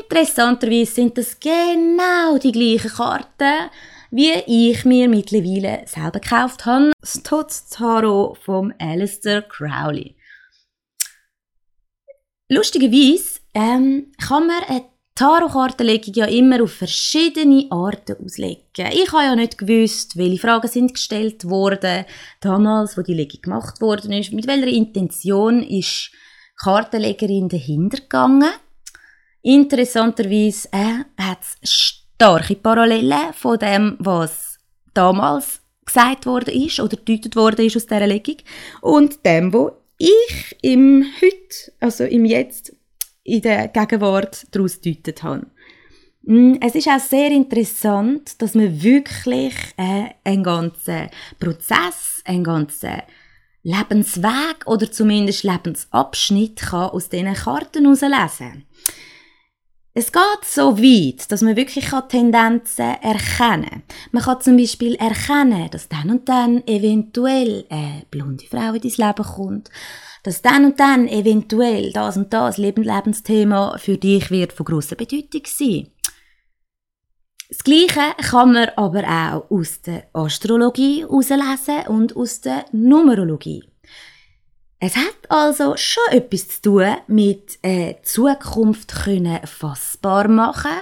Interessanterweise 0.00 0.90
sind 0.90 1.18
das 1.18 1.38
genau 1.38 2.38
die 2.38 2.52
gleichen 2.52 2.90
Karten, 2.90 3.70
wie 4.10 4.32
ich 4.46 4.86
mir 4.86 5.08
mittlerweile 5.08 5.86
selber 5.86 6.20
gekauft 6.20 6.64
habe. 6.64 6.92
Das 7.00 7.22
Tots 7.22 7.68
Tarot 7.68 8.38
vom 8.38 8.72
Alistair 8.78 9.42
Crowley. 9.42 10.16
Lustigerweise 12.48 13.40
ähm, 13.52 14.12
kann 14.18 14.46
man 14.46 14.62
eine 14.64 14.84
Tarotkartenlegung 15.16 16.12
ja 16.14 16.26
immer 16.26 16.62
auf 16.62 16.72
verschiedene 16.72 17.66
Arten 17.70 18.22
auslegen. 18.22 18.62
Ich 18.92 19.10
habe 19.12 19.24
ja 19.24 19.34
nicht 19.34 19.56
gewusst, 19.56 20.18
welche 20.18 20.38
Fragen 20.38 20.68
sind 20.68 20.92
gestellt 20.92 21.48
worden, 21.48 22.04
damals, 22.42 22.98
wo 22.98 23.02
die 23.02 23.14
Legung 23.14 23.40
gemacht 23.40 23.80
worden 23.80 24.12
ist. 24.12 24.34
Mit 24.34 24.46
welcher 24.46 24.66
Intention 24.66 25.62
ist 25.62 26.10
die 26.12 26.16
Kartenlegerin 26.62 27.48
dahinter 27.48 27.96
gegangen? 27.96 28.50
Interessanterweise 29.40 30.68
äh, 30.72 31.04
hat 31.18 31.38
es 31.62 31.72
starke 31.72 32.56
Parallelen 32.56 33.32
von 33.32 33.58
dem, 33.58 33.96
was 33.98 34.58
damals 34.92 35.60
gesagt 35.86 36.26
worden 36.26 36.54
ist 36.62 36.78
oder 36.78 36.98
gedeutet 36.98 37.36
worden 37.36 37.64
ist 37.64 37.76
aus 37.76 37.86
dieser 37.86 38.06
Legung 38.06 38.36
und 38.82 39.24
dem, 39.24 39.50
wo 39.54 39.72
ich 39.96 40.56
im 40.60 41.06
Heute, 41.22 41.72
also 41.80 42.04
im 42.04 42.26
Jetzt 42.26 42.75
in 43.26 43.42
der 43.42 43.68
Gegenwart 43.68 44.46
daraus 44.52 44.80
gedeutet 44.80 45.22
habe. 45.22 45.46
Mm, 46.22 46.54
es 46.60 46.74
ist 46.74 46.88
auch 46.88 47.00
sehr 47.00 47.30
interessant, 47.30 48.40
dass 48.40 48.54
man 48.54 48.82
wirklich 48.82 49.54
äh, 49.76 50.10
einen 50.24 50.42
ganzen 50.42 51.08
Prozess, 51.38 52.22
einen 52.24 52.44
ganzen 52.44 53.02
Lebensweg 53.62 54.66
oder 54.66 54.90
zumindest 54.90 55.42
Lebensabschnitt 55.42 56.56
kann 56.56 56.90
aus 56.90 57.08
diesen 57.08 57.34
Karten 57.34 57.84
herauslesen 57.84 58.50
kann. 58.50 58.64
Es 59.98 60.12
geht 60.12 60.44
so 60.44 60.78
weit, 60.78 61.32
dass 61.32 61.40
man 61.40 61.56
wirklich 61.56 61.88
Tendenzen 62.08 62.96
erkennen 63.00 63.70
kann. 63.70 63.82
Man 64.12 64.22
kann 64.22 64.40
zum 64.42 64.56
Beispiel 64.56 64.94
erkennen, 64.96 65.70
dass 65.70 65.88
dann 65.88 66.10
und 66.10 66.28
dann 66.28 66.62
eventuell 66.66 67.64
eine 67.70 68.02
blonde 68.10 68.44
Frau 68.44 68.74
in 68.74 68.82
dein 68.82 69.06
Leben 69.06 69.24
kommt 69.24 69.70
dass 70.26 70.42
dann 70.42 70.64
und 70.64 70.80
dann 70.80 71.06
eventuell 71.06 71.92
das 71.92 72.16
und 72.16 72.32
das 72.32 72.58
Lebensthema 72.58 73.78
für 73.78 73.96
dich 73.96 74.28
wird 74.32 74.52
von 74.52 74.66
grosser 74.66 74.96
Bedeutung 74.96 75.42
sein. 75.44 75.86
Das 77.48 77.62
Gleiche 77.62 78.00
kann 78.28 78.52
man 78.52 78.70
aber 78.74 79.04
auch 79.04 79.56
aus 79.56 79.80
der 79.82 80.08
Astrologie 80.12 81.02
herauslesen 81.02 81.86
und 81.86 82.16
aus 82.16 82.40
der 82.40 82.64
Numerologie. 82.72 83.62
Es 84.80 84.96
hat 84.96 85.16
also 85.28 85.76
schon 85.76 86.02
etwas 86.10 86.48
zu 86.48 86.62
tun 86.62 86.96
mit 87.06 87.60
äh, 87.62 87.94
Zukunft 88.02 89.04
können 89.04 89.46
fassbar 89.46 90.26
machen, 90.26 90.72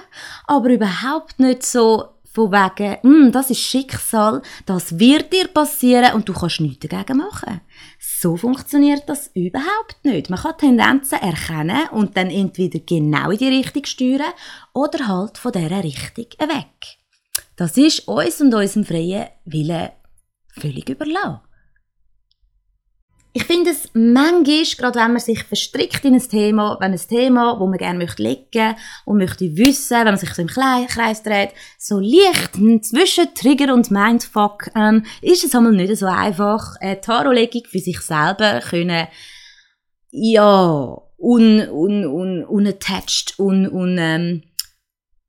aber 0.47 0.69
überhaupt 0.69 1.39
nicht 1.39 1.61
so 1.61 2.14
von 2.35 2.51
wegen, 2.51 2.97
hm, 3.01 3.31
das 3.31 3.49
ist 3.49 3.61
Schicksal, 3.61 4.41
das 4.65 4.99
wird 4.99 5.31
dir 5.31 5.47
passieren 5.47 6.13
und 6.13 6.27
du 6.27 6.33
kannst 6.33 6.59
nichts 6.59 6.85
dagegen 6.85 7.17
machen. 7.17 7.61
So 7.97 8.35
funktioniert 8.35 9.03
das 9.07 9.31
überhaupt 9.33 10.03
nicht. 10.03 10.29
Man 10.29 10.39
kann 10.39 10.57
Tendenzen 10.57 11.19
erkennen 11.19 11.87
und 11.91 12.17
dann 12.17 12.29
entweder 12.29 12.79
genau 12.79 13.31
in 13.31 13.37
die 13.37 13.47
Richtung 13.47 13.85
steuern 13.85 14.33
oder 14.73 15.07
halt 15.07 15.37
von 15.37 15.53
dieser 15.53 15.83
Richtung 15.83 16.25
weg. 16.39 16.97
Das 17.55 17.77
ist 17.77 18.07
uns 18.07 18.41
und 18.41 18.53
unserem 18.53 18.83
freien 18.83 19.27
Willen 19.45 19.89
völlig 20.49 20.89
überlassen. 20.89 21.39
Ich 23.37 23.43
finde 23.43 23.71
es 23.71 23.89
manchmal, 23.91 24.63
gerade 24.77 24.97
wenn 24.97 25.11
man 25.11 25.19
sich 25.19 25.43
verstrickt 25.43 26.05
in 26.05 26.13
ein 26.13 26.21
Thema, 26.21 26.77
wenn 26.79 26.93
ein 26.93 26.97
Thema, 26.97 27.59
wo 27.59 27.67
man 27.67 27.77
gerne 27.77 27.99
möchte 27.99 28.23
legen 28.23 28.77
und 29.03 29.17
möchte 29.17 29.57
wissen, 29.57 29.97
wenn 29.97 30.05
man 30.05 30.17
sich 30.17 30.33
so 30.33 30.41
im 30.41 30.47
Kreis 30.47 31.21
dreht, 31.21 31.49
so 31.77 31.99
leicht 31.99 32.53
zwischen 32.85 33.33
Trigger 33.35 33.73
und 33.73 33.91
Mindfuck, 33.91 34.69
ähm, 34.73 35.05
ist 35.21 35.43
es 35.43 35.53
einmal 35.53 35.73
nicht 35.73 35.97
so 35.97 36.05
einfach, 36.05 36.77
eine 36.79 37.01
Tarotlegung 37.01 37.63
für 37.69 37.79
sich 37.79 37.99
selber 37.99 38.61
können, 38.61 39.09
ja, 40.11 40.97
un, 41.17 41.67
un, 41.69 42.05
un, 42.05 42.45
unattached, 42.45 43.37
un, 43.37 43.69
un, 43.69 43.97
ähm, 43.99 44.43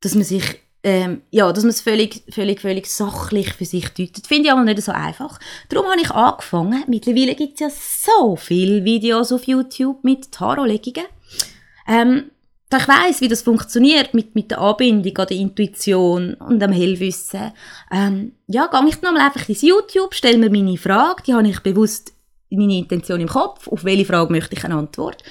dass 0.01 0.15
man 0.15 0.23
sich 0.23 0.45
ähm, 0.87 1.23
ja, 1.33 1.53
dass 1.53 1.65
man 1.65 1.71
es 1.71 1.81
völlig, 1.81 2.23
völlig, 2.31 2.61
völlig 2.61 2.87
sachlich 2.87 3.53
für 3.55 3.65
sich 3.65 3.89
deutet, 3.89 4.25
finde 4.25 4.47
ich 4.47 4.53
aber 4.53 4.63
nicht 4.63 4.81
so 4.81 4.93
einfach. 4.93 5.41
Darum 5.69 5.91
habe 5.91 6.01
ich 6.01 6.13
angefangen. 6.13 6.85
Mittlerweile 6.87 7.35
gibt 7.35 7.55
es 7.55 7.61
ja 7.61 7.71
so 7.71 8.37
viele 8.37 8.85
Videos 8.85 9.33
auf 9.33 9.49
YouTube 9.49 10.05
mit 10.05 10.31
Tarotlegungen. 10.31 11.09
Ähm, 11.89 12.31
da 12.69 12.79
ich 12.79 12.87
weiss, 12.87 13.21
wie 13.21 13.27
das 13.27 13.43
funktioniert 13.43 14.15
mit, 14.15 14.37
mit 14.37 14.53
der 14.53 14.61
Anbindung 14.61 15.19
an 15.19 15.27
der 15.27 15.37
Intuition 15.37 16.35
und 16.35 16.63
am 16.63 16.71
Hellwissen, 16.71 17.51
ähm, 17.91 18.33
ja, 18.47 18.69
gehe 18.69 18.89
ich 18.89 19.03
nochmal 19.03 19.23
einfach 19.23 19.49
ins 19.49 19.63
YouTube, 19.63 20.15
stelle 20.15 20.39
mir 20.39 20.51
meine 20.51 20.77
Frage, 20.77 21.25
die 21.27 21.35
habe 21.35 21.49
ich 21.49 21.59
bewusst 21.61 22.13
meine 22.49 22.79
Intention 22.79 23.21
im 23.21 23.29
Kopf, 23.29 23.67
auf 23.67 23.83
welche 23.83 24.05
Frage 24.05 24.31
möchte 24.31 24.55
ich 24.55 24.65
eine 24.65 24.77
Antwort 24.77 25.25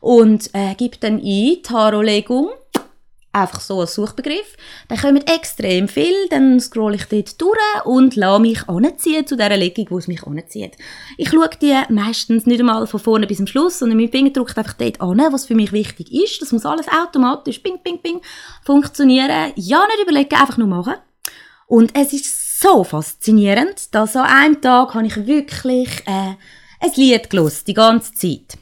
und 0.00 0.50
äh, 0.52 0.76
gebe 0.76 0.98
dann 0.98 1.20
ein 1.20 1.62
Tarotlegung 1.64 2.50
einfach 3.32 3.60
so 3.60 3.80
als 3.80 3.94
Suchbegriff. 3.94 4.56
Dann 4.88 4.98
kommen 4.98 5.26
extrem 5.26 5.88
viel, 5.88 6.14
dann 6.30 6.58
scroll 6.60 6.94
ich 6.94 7.04
dort 7.04 7.40
durch 7.40 7.84
und 7.84 8.16
lasse 8.16 8.40
mich 8.40 8.68
anziehen 8.68 9.26
zu 9.26 9.36
dieser 9.36 9.56
Legung, 9.56 9.86
wo 9.90 9.98
es 9.98 10.08
mich 10.08 10.24
anzieht. 10.24 10.76
Ich 11.16 11.30
schaue 11.30 11.50
die 11.60 11.78
meistens 11.88 12.46
nicht 12.46 12.60
einmal 12.60 12.86
von 12.86 13.00
vorne 13.00 13.26
bis 13.26 13.38
zum 13.38 13.46
Schluss, 13.46 13.78
sondern 13.78 13.98
mein 13.98 14.10
Finger 14.10 14.30
drückt 14.30 14.58
einfach 14.58 14.74
dort 14.74 15.00
an, 15.00 15.18
was 15.32 15.46
für 15.46 15.54
mich 15.54 15.72
wichtig 15.72 16.12
ist. 16.12 16.42
Das 16.42 16.52
muss 16.52 16.66
alles 16.66 16.86
automatisch, 16.88 17.60
ping, 17.60 17.82
ping, 17.82 18.00
ping, 18.02 18.20
funktionieren. 18.64 19.52
Ja, 19.56 19.86
nicht 19.86 20.02
überlegen, 20.02 20.34
einfach 20.34 20.58
nur 20.58 20.68
machen. 20.68 20.94
Und 21.66 21.96
es 21.96 22.12
ist 22.12 22.60
so 22.60 22.82
faszinierend, 22.82 23.94
dass 23.94 24.16
an 24.16 24.26
einem 24.26 24.60
Tag 24.60 24.94
habe 24.94 25.06
ich 25.06 25.26
wirklich 25.26 26.02
äh, 26.06 26.34
ein 26.80 26.92
Lied 26.96 27.30
gelost, 27.30 27.68
die 27.68 27.74
ganze 27.74 28.12
Zeit. 28.12 28.58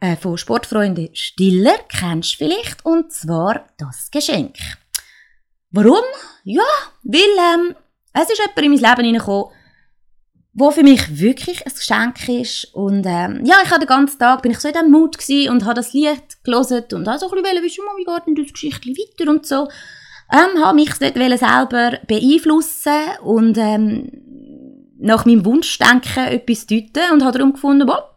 Äh, 0.00 0.16
von 0.16 0.38
Sportfreunde 0.38 1.10
Stiller 1.12 1.74
kennst 1.88 2.34
du 2.34 2.44
vielleicht, 2.44 2.84
und 2.84 3.12
zwar 3.12 3.66
«Das 3.78 4.10
Geschenk». 4.12 4.56
Warum? 5.70 6.04
Ja, 6.44 6.62
weil 7.02 7.20
ähm, 7.20 7.74
es 8.12 8.30
ist 8.30 8.38
jemand 8.38 8.58
in 8.58 8.70
mein 8.70 8.80
Leben 8.80 9.06
hineingekommen, 9.06 9.52
wo 10.54 10.70
für 10.70 10.82
mich 10.82 11.18
wirklich 11.18 11.66
ein 11.66 11.72
Geschenk 11.72 12.28
ist. 12.28 12.64
Und 12.74 13.04
ähm, 13.06 13.44
ja, 13.44 13.56
ich 13.64 13.70
habe 13.70 13.80
den 13.80 13.88
ganzen 13.88 14.18
Tag 14.18 14.42
bin 14.42 14.52
ich 14.52 14.60
so 14.60 14.68
in 14.68 14.74
diesem 14.74 14.90
Mut 14.90 15.16
und 15.50 15.64
habe 15.64 15.74
das 15.74 15.92
Lied 15.92 16.42
gelesen 16.44 16.84
und 16.92 17.08
habe 17.08 17.18
so 17.18 17.30
ein 17.30 17.42
bisschen 17.42 17.62
wissen, 17.62 17.84
wie 17.96 18.04
geht 18.04 18.26
denn 18.26 18.34
das 18.36 18.52
Geschichte 18.52 18.88
weiter 18.88 19.30
und 19.30 19.46
so. 19.46 19.68
Ähm, 20.32 20.64
habe 20.64 20.74
mich 20.76 20.90
dort 20.98 21.14
selber 21.14 21.98
beeinflussen 22.06 23.18
und 23.22 23.58
ähm, 23.58 24.10
nach 24.98 25.26
meinem 25.26 25.44
Wunschdenken 25.44 26.24
etwas 26.26 26.66
deuten 26.66 27.12
und 27.12 27.24
habe 27.24 27.38
darum 27.38 27.52
gefunden, 27.52 27.86
boah, 27.86 28.07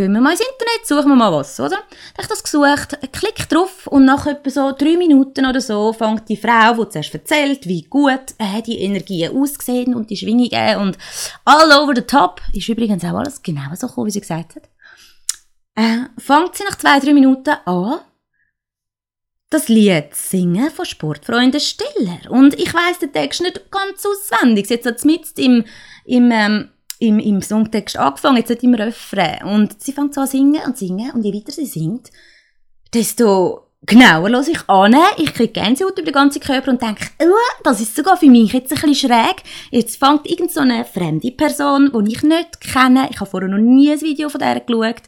gehen 0.00 0.14
wir 0.14 0.20
mal 0.22 0.30
ins 0.30 0.40
Internet, 0.40 0.86
suchen 0.86 1.10
wir 1.10 1.14
mal 1.14 1.30
was, 1.30 1.60
oder? 1.60 1.76
Dann 1.76 1.78
habe 1.78 2.22
ich 2.22 2.26
das 2.28 2.42
gesucht, 2.42 2.98
klick 3.12 3.46
drauf 3.50 3.86
und 3.86 4.06
nach 4.06 4.26
etwa 4.26 4.48
so 4.48 4.72
drei 4.72 4.96
Minuten 4.96 5.44
oder 5.44 5.60
so 5.60 5.92
fängt 5.92 6.26
die 6.30 6.38
Frau, 6.38 6.72
die 6.72 6.88
zuerst 6.88 7.12
erzählt, 7.12 7.66
wie 7.66 7.82
gut 7.82 8.34
äh, 8.38 8.62
die 8.62 8.80
Energien 8.80 9.36
aussehen 9.36 9.94
und 9.94 10.08
die 10.08 10.16
Schwingungen 10.16 10.78
und 10.78 10.96
all 11.44 11.70
over 11.78 11.92
the 11.94 12.00
top, 12.00 12.40
ist 12.54 12.70
übrigens 12.70 13.04
auch 13.04 13.18
alles 13.18 13.42
genau 13.42 13.74
so 13.74 13.88
gekommen, 13.88 14.06
wie 14.06 14.12
sie 14.12 14.22
gesagt 14.22 14.56
hat, 14.56 14.70
äh, 15.74 16.06
fängt 16.16 16.54
sie 16.54 16.64
nach 16.64 16.78
zwei, 16.78 16.98
drei 16.98 17.12
Minuten 17.12 17.56
an, 17.66 18.00
das 19.50 19.68
Lied 19.68 20.14
singen 20.14 20.70
von 20.70 20.86
Sportfreunden 20.86 21.60
Stiller. 21.60 22.30
Und 22.30 22.58
ich 22.58 22.72
weiß 22.72 23.00
den 23.00 23.12
Text 23.12 23.42
nicht 23.42 23.70
ganz 23.70 24.06
auswendig. 24.06 24.66
Sie 24.68 24.80
hat 24.82 25.04
mit 25.04 25.38
im, 25.38 25.64
im 26.06 26.30
ähm, 26.30 26.70
im, 27.00 27.18
im 27.18 27.42
Songtext 27.42 27.98
angefangen, 27.98 28.36
jetzt 28.36 28.50
nicht 28.50 28.62
im 28.62 28.74
Refrain. 28.74 29.42
Und 29.44 29.82
sie 29.82 29.92
fängt 29.92 30.14
so 30.14 30.20
an 30.20 30.26
singen 30.26 30.62
und 30.64 30.78
singen 30.78 31.10
und 31.12 31.24
je 31.24 31.34
weiter 31.34 31.50
sie 31.50 31.66
singt, 31.66 32.10
desto 32.94 33.62
genauer 33.86 34.28
höre 34.28 34.48
ich 34.48 34.68
an. 34.68 34.94
Ich 35.16 35.32
kriege 35.32 35.52
Gänsehaut 35.52 35.98
über 35.98 36.10
den 36.10 36.14
ganzen 36.14 36.40
Körper 36.40 36.70
und 36.70 36.82
denke, 36.82 37.06
oh, 37.22 37.62
das 37.64 37.80
ist 37.80 37.96
sogar 37.96 38.18
für 38.18 38.28
mich 38.28 38.52
jetzt 38.52 38.70
ein 38.72 38.80
bisschen 38.80 39.10
schräg. 39.10 39.42
Jetzt 39.70 39.98
fängt 39.98 40.28
irgend 40.28 40.52
so 40.52 40.60
eine 40.60 40.84
fremde 40.84 41.30
Person, 41.32 41.90
die 42.04 42.12
ich 42.12 42.22
nicht 42.22 42.60
kenne, 42.60 43.08
ich 43.10 43.18
habe 43.18 43.30
vorher 43.30 43.48
noch 43.48 43.58
nie 43.58 43.90
ein 43.90 44.00
Video 44.00 44.28
von 44.28 44.38
der 44.38 44.60
geschaut, 44.60 45.02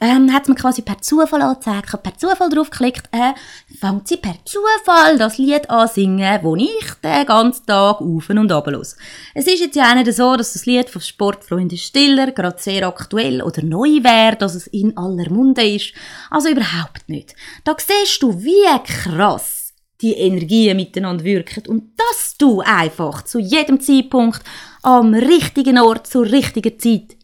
ähm, 0.00 0.32
hat 0.32 0.48
mir 0.48 0.54
quasi 0.54 0.82
per 0.82 1.00
Zufall 1.00 1.42
angezeigt. 1.42 2.02
Per 2.02 2.16
Zufall 2.16 2.48
draufgeklickt, 2.48 3.08
äh, 3.12 3.32
fängt 3.78 4.08
sie 4.08 4.16
per 4.16 4.36
Zufall 4.44 5.18
das 5.18 5.38
Lied 5.38 5.68
an 5.68 5.88
singen, 5.88 6.40
wo 6.42 6.56
ich 6.56 6.94
den 7.02 7.26
ganzen 7.26 7.66
Tag 7.66 8.00
auf 8.00 8.30
und 8.30 8.52
ab 8.52 8.66
los. 8.68 8.96
Es 9.34 9.46
ist 9.46 9.60
jetzt 9.60 9.76
ja 9.76 9.94
nicht 9.94 10.12
so, 10.12 10.36
dass 10.36 10.54
das 10.54 10.66
Lied 10.66 10.88
von 10.88 11.02
Sportfreunde 11.02 11.76
Stiller 11.76 12.32
gerade 12.32 12.60
sehr 12.60 12.86
aktuell 12.86 13.42
oder 13.42 13.62
neu 13.62 14.02
wäre, 14.02 14.36
dass 14.36 14.54
es 14.54 14.66
in 14.68 14.96
aller 14.96 15.30
Munde 15.30 15.62
ist. 15.62 15.92
Also 16.30 16.48
überhaupt 16.48 17.08
nicht. 17.08 17.34
Da 17.64 17.76
siehst 17.78 18.22
du, 18.22 18.42
wie 18.42 18.66
krass 18.84 19.74
die 20.00 20.14
Energien 20.14 20.76
miteinander 20.76 21.24
wirken 21.24 21.66
und 21.68 21.92
dass 21.98 22.36
du 22.38 22.60
einfach 22.60 23.22
zu 23.22 23.38
jedem 23.38 23.80
Zeitpunkt 23.80 24.42
am 24.82 25.12
richtigen 25.12 25.78
Ort 25.78 26.06
zur 26.06 26.24
richtigen 26.24 26.78
Zeit 26.78 27.16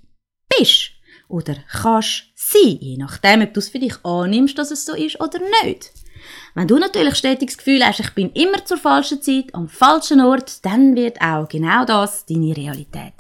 bist 0.49 0.91
oder 1.29 1.57
kannst 1.71 2.26
sein, 2.53 2.79
je 2.81 2.97
nachdem, 2.97 3.43
ob 3.43 3.55
du 3.55 3.61
es 3.61 3.69
für 3.69 3.79
dich 3.79 4.05
annimmst, 4.05 4.59
dass 4.59 4.71
es 4.71 4.85
so 4.85 4.95
ist 4.95 5.21
oder 5.21 5.39
nicht. 5.65 5.93
Wenn 6.55 6.69
du 6.69 6.79
natürlich 6.79 7.17
stetig 7.17 7.49
das 7.49 7.59
Gefühl 7.59 7.85
hast, 7.85 8.01
ich 8.01 8.11
bin 8.15 8.31
immer 8.33 8.65
zur 8.65 8.79
falschen 8.79 9.23
Zeit, 9.23 9.55
am 9.55 9.69
falschen 9.69 10.21
Ort, 10.21 10.65
dann 10.65 10.97
wird 10.97 11.21
auch 11.21 11.49
genau 11.49 11.85
das 11.85 12.25
deine 12.27 12.57
Realität. 12.57 13.13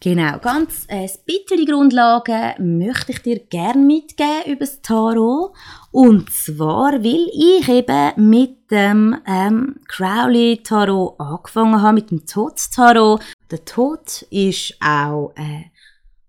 Genau, 0.00 0.38
ganz 0.38 0.86
ein 0.90 1.08
bisschen 1.24 1.64
Grundlagen 1.64 2.78
möchte 2.78 3.12
ich 3.12 3.22
dir 3.22 3.38
gerne 3.38 3.82
mitgeben 3.82 4.44
über 4.44 4.66
das 4.66 4.82
Tarot. 4.82 5.54
Und 5.92 6.30
zwar, 6.30 6.92
weil 7.02 7.30
ich 7.32 7.66
eben 7.70 8.28
mit 8.28 8.70
dem 8.70 9.16
ähm, 9.26 9.76
Crowley 9.88 10.60
Tarot 10.62 11.18
angefangen 11.18 11.80
habe, 11.80 11.94
mit 11.94 12.10
dem 12.10 12.26
Tod 12.26 12.60
Tarot. 12.74 13.22
Der 13.50 13.64
Tod 13.64 14.26
ist 14.28 14.76
auch 14.82 15.32
äh, 15.36 15.70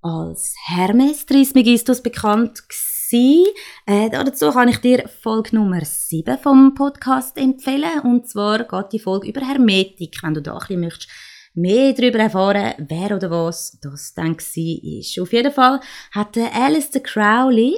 als 0.05 0.53
Hermes 0.67 1.25
Trismegistus 1.25 2.03
bekannt 2.03 2.61
gewesen. 2.69 3.47
Äh, 3.87 4.09
dazu 4.11 4.51
kann 4.51 4.69
ich 4.69 4.77
dir 4.77 5.07
Folge 5.07 5.55
Nummer 5.55 5.83
7 5.83 6.37
vom 6.37 6.75
Podcast 6.75 7.37
empfehlen. 7.37 8.01
Und 8.03 8.29
zwar 8.29 8.65
geht 8.65 8.91
die 8.91 8.99
Folge 8.99 9.29
über 9.29 9.41
Hermetik, 9.41 10.17
wenn 10.21 10.35
du 10.35 10.43
da 10.43 10.53
ein 10.53 10.59
bisschen 10.59 10.81
möchtest 10.81 11.09
mehr 11.55 11.93
darüber 11.93 12.19
erfahren, 12.19 12.73
wer 12.77 13.15
oder 13.15 13.31
was 13.31 13.79
das 13.81 14.13
dann 14.13 14.37
war. 14.37 15.23
Auf 15.23 15.33
jeden 15.33 15.51
Fall 15.51 15.79
hat 16.11 16.37
Alistair 16.37 17.01
Crowley 17.01 17.75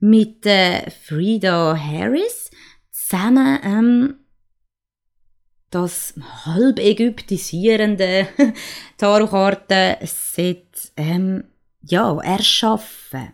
mit 0.00 0.44
äh, 0.46 0.90
Frida 0.90 1.76
Harris 1.76 2.50
zusammen 2.90 3.60
ähm, 3.62 4.14
das 5.70 6.14
halb 6.44 6.78
ägyptisierende 6.78 8.26
Tarotkarten-Set 8.98 10.92
ähm, 10.96 11.44
ja, 11.82 12.18
erschaffen. 12.20 13.32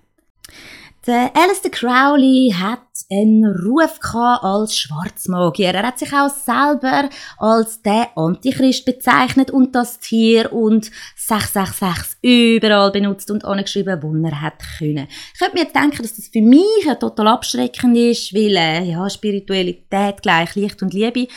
Der 1.09 1.31
Alistair 1.35 1.71
Crowley 1.71 2.55
hat 2.55 2.81
einen 3.11 3.47
Ruf 3.47 3.99
als 4.13 4.77
Schwarzmagier. 4.77 5.73
Er 5.73 5.87
hat 5.87 5.99
sich 5.99 6.13
auch 6.13 6.29
selber 6.29 7.09
als 7.39 7.81
der 7.81 8.11
Antichrist 8.15 8.85
bezeichnet 8.85 9.51
und 9.51 9.75
das 9.75 10.01
Tier 10.01 10.53
und 10.53 10.91
666 11.17 12.19
überall 12.21 12.91
benutzt 12.91 13.31
und 13.31 13.47
angeschrieben, 13.47 14.03
wo 14.03 14.15
er 14.15 14.43
hat 14.43 14.63
können. 14.77 15.09
Ich 15.33 15.39
könnte 15.39 15.55
mir 15.55 15.63
jetzt 15.63 15.77
denken, 15.77 16.03
dass 16.03 16.17
das 16.17 16.29
für 16.29 16.43
mich 16.43 16.85
total 17.01 17.29
abschreckend 17.29 17.97
ist, 17.97 18.35
weil 18.35 18.57
äh, 18.57 18.83
ja, 18.91 19.09
Spiritualität 19.09 20.21
gleich 20.21 20.55
Licht 20.57 20.83
und 20.83 20.93
Liebe. 20.93 21.29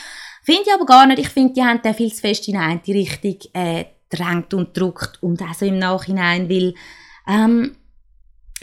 Finde 0.43 0.63
ich 0.65 0.73
aber 0.73 0.85
gar 0.85 1.05
nicht. 1.05 1.19
Ich 1.19 1.29
finde, 1.29 1.53
die 1.53 1.63
haben 1.63 1.81
den 1.81 1.93
viel 1.93 2.11
zu 2.11 2.19
fest 2.19 2.45
in 2.49 2.57
eine 2.57 2.81
Richtung 2.85 3.37
äh, 3.53 3.85
drängt 4.11 4.53
und 4.53 4.77
druckt 4.77 5.21
und 5.21 5.41
also 5.41 5.65
im 5.65 5.79
Nachhinein, 5.79 6.49
weil 6.49 6.73
ähm, 7.27 7.75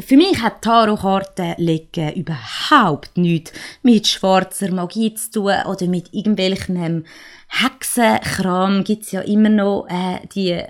für 0.01 0.17
mich 0.17 0.41
hat 0.41 0.63
Tarotkarten 0.63 1.55
legen 1.57 2.13
überhaupt 2.15 3.17
nichts 3.17 3.53
mit 3.83 4.07
schwarzer 4.07 4.71
Magie 4.71 5.15
zu 5.15 5.31
tun 5.31 5.55
oder 5.67 5.87
mit 5.89 6.11
irgendwelchem 6.13 7.05
Hexenkram. 7.49 8.85
Gibt 8.85 9.05
es 9.05 9.13
ja 9.13 9.23
immer 9.23 9.49
noch 9.49 9.87
äh, 9.89 10.25
die 10.35 10.63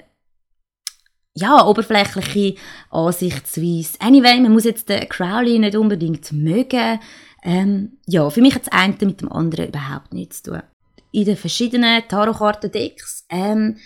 ja, 1.35 1.65
oberflächliche 1.67 2.59
Ansichtsweise. 2.91 4.01
Anyway, 4.01 4.41
man 4.41 4.53
muss 4.53 4.65
jetzt 4.65 4.89
den 4.89 5.09
Crowley 5.09 5.59
nicht 5.59 5.77
unbedingt 5.77 6.33
mögen. 6.33 6.99
Ähm, 7.43 7.99
ja, 8.07 8.29
für 8.31 8.41
mich 8.41 8.55
hat 8.55 8.67
das 8.67 8.73
eine 8.73 8.97
mit 9.01 9.21
dem 9.21 9.31
anderen 9.31 9.69
überhaupt 9.69 10.13
nichts 10.13 10.43
zu 10.43 10.53
tun. 10.53 10.63
In 11.13 11.25
den 11.25 11.37
verschiedenen 11.37 12.03
Tarotkarten-Decks 12.09 13.27
ähm, 13.31 13.77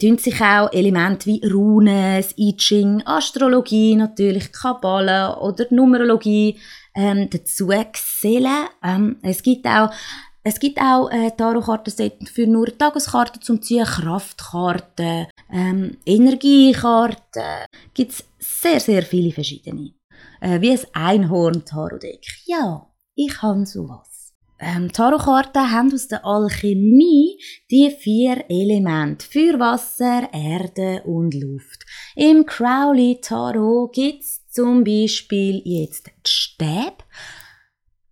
tun 0.00 0.18
sich 0.18 0.40
auch 0.40 0.72
Elemente 0.72 1.26
wie 1.26 1.46
Runen, 1.46 2.16
das 2.16 2.36
I 2.36 2.56
Ching, 2.56 3.02
Astrologie, 3.04 3.94
natürlich 3.94 4.52
Kabbala 4.52 5.38
oder 5.38 5.66
Numerologie 5.70 6.58
ähm, 6.94 7.28
dazu 7.30 7.68
gesellen. 7.68 8.68
Ähm, 8.82 9.16
es 9.22 9.42
gibt 9.42 9.66
auch 9.66 9.90
es 10.48 10.60
gibt 10.60 10.78
auch 10.80 11.10
äh, 11.10 11.32
Tarotkarten 11.36 12.26
für 12.28 12.46
nur 12.46 12.66
Tageskarten 12.78 13.42
zum 13.42 13.60
Ziehen, 13.60 13.84
Kraftkarten, 13.84 15.26
ähm, 15.52 15.96
Energiekarten. 16.06 17.66
Gibt 17.92 18.12
es 18.12 18.24
sehr, 18.38 18.78
sehr 18.78 19.02
viele 19.02 19.32
verschiedene. 19.32 19.94
Äh, 20.40 20.60
wie 20.60 20.70
ein 20.70 20.86
Einhorn-Tarotdeck. 20.92 22.24
Ja, 22.44 22.86
ich 23.16 23.42
habe 23.42 23.66
sowas 23.66 24.15
ähm, 24.58 24.92
Tarotkarten 24.92 25.70
haben 25.70 25.92
aus 25.92 26.08
der 26.08 26.24
Alchemie 26.24 27.38
die 27.70 27.90
vier 27.90 28.44
Elemente 28.48 29.26
für 29.26 29.58
Wasser, 29.58 30.28
Erde 30.32 31.02
und 31.04 31.34
Luft. 31.34 31.84
Im 32.14 32.46
Crowley 32.46 33.20
Tarot 33.20 33.92
gibt's 33.92 34.46
zum 34.48 34.84
Beispiel 34.84 35.60
jetzt 35.64 36.06
die 36.06 36.12
Stäbe. 36.30 37.04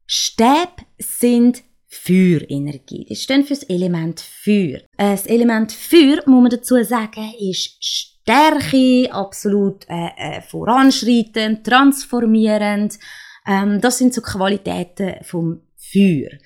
Stäbe 0.07 0.85
sind 0.99 1.63
Feuerenergie. 1.89 3.07
Die 3.09 3.17
stehen 3.17 3.45
für 3.45 3.55
das 3.55 3.63
Element 3.65 4.21
Feuer. 4.21 4.81
Äh, 4.99 5.13
das 5.13 5.27
Element 5.27 5.73
Feuer, 5.73 6.19
muss 6.27 6.43
man 6.43 6.51
dazu 6.51 6.83
sagen, 6.83 7.33
ist 7.39 7.83
Stärke, 7.83 9.09
absolut 9.13 9.87
äh, 9.89 10.09
äh, 10.17 10.43
voranschreitend, 10.43 11.65
transformierend. 11.65 12.99
Ähm, 13.47 13.81
das 13.81 13.99
sind 13.99 14.13
so 14.13 14.23
Qualitäten 14.23 15.17
vom 15.23 15.61
Feuer. 15.95 16.39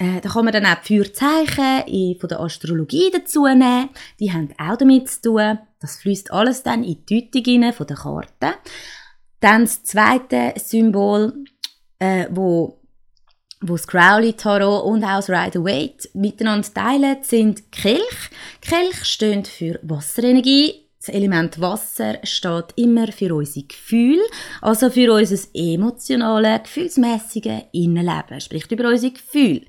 Äh, 0.00 0.20
da 0.20 0.28
kann 0.28 0.44
man 0.44 0.52
dann 0.52 0.66
auch 0.66 0.80
die 0.82 0.98
Feuerzeichen 0.98 2.18
von 2.18 2.28
der 2.28 2.40
Astrologie 2.40 3.10
dazu 3.12 3.46
nehmen. 3.46 3.90
Die 4.20 4.32
haben 4.32 4.48
auch 4.58 4.76
damit 4.76 5.08
zu 5.08 5.22
tun. 5.22 5.58
Das 5.80 5.98
fließt 5.98 6.32
alles 6.32 6.62
dann 6.62 6.84
in 6.84 7.04
die 7.06 7.30
Deutung 7.30 7.72
von 7.72 7.86
der 7.86 7.96
Karte. 7.96 8.54
Dann 9.40 9.62
das 9.62 9.82
zweite 9.82 10.54
Symbol, 10.56 11.44
äh, 11.98 12.26
wo 12.30 12.78
wo 13.60 13.72
das 13.72 13.88
Crowley 13.88 14.34
Tarot 14.34 14.84
und 14.84 15.02
auch 15.02 15.16
das 15.16 15.30
Rider 15.30 15.64
Waite 15.64 16.08
miteinander 16.14 16.72
teilen, 16.72 17.16
sind 17.22 17.72
Kelch. 17.72 18.30
Kelch 18.60 19.04
stehen 19.04 19.44
für 19.44 19.80
Wasserenergie. 19.82 20.87
Das 21.08 21.14
Element 21.14 21.58
Wasser 21.58 22.18
steht 22.22 22.74
immer 22.76 23.10
für 23.12 23.34
unsere 23.34 23.64
Gefühle, 23.64 24.20
also 24.60 24.90
für 24.90 25.10
unser 25.10 25.38
emotionale, 25.54 26.60
gefühlsmäßige 26.60 27.62
Innenleben, 27.72 28.42
spricht 28.42 28.70
über 28.70 28.90
unsere 28.90 29.14
Gefühle. 29.14 29.62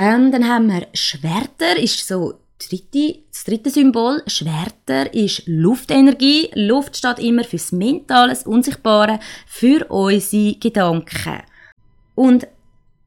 Ähm, 0.00 0.32
dann 0.32 0.48
haben 0.48 0.66
wir 0.66 0.88
Schwerter, 0.94 1.78
ist 1.78 2.04
so 2.08 2.40
dritte, 2.58 3.20
das 3.30 3.44
dritte 3.44 3.70
Symbol. 3.70 4.20
Schwerter 4.26 5.14
ist 5.14 5.44
Luftenergie. 5.46 6.50
Luft 6.54 6.96
steht 6.96 7.20
immer 7.20 7.44
fürs 7.44 7.70
Mentale, 7.70 8.30
das 8.30 8.42
Unsichtbare, 8.42 9.20
für 9.46 9.86
unsere 9.90 10.54
Gedanken. 10.54 11.42
Und 12.16 12.48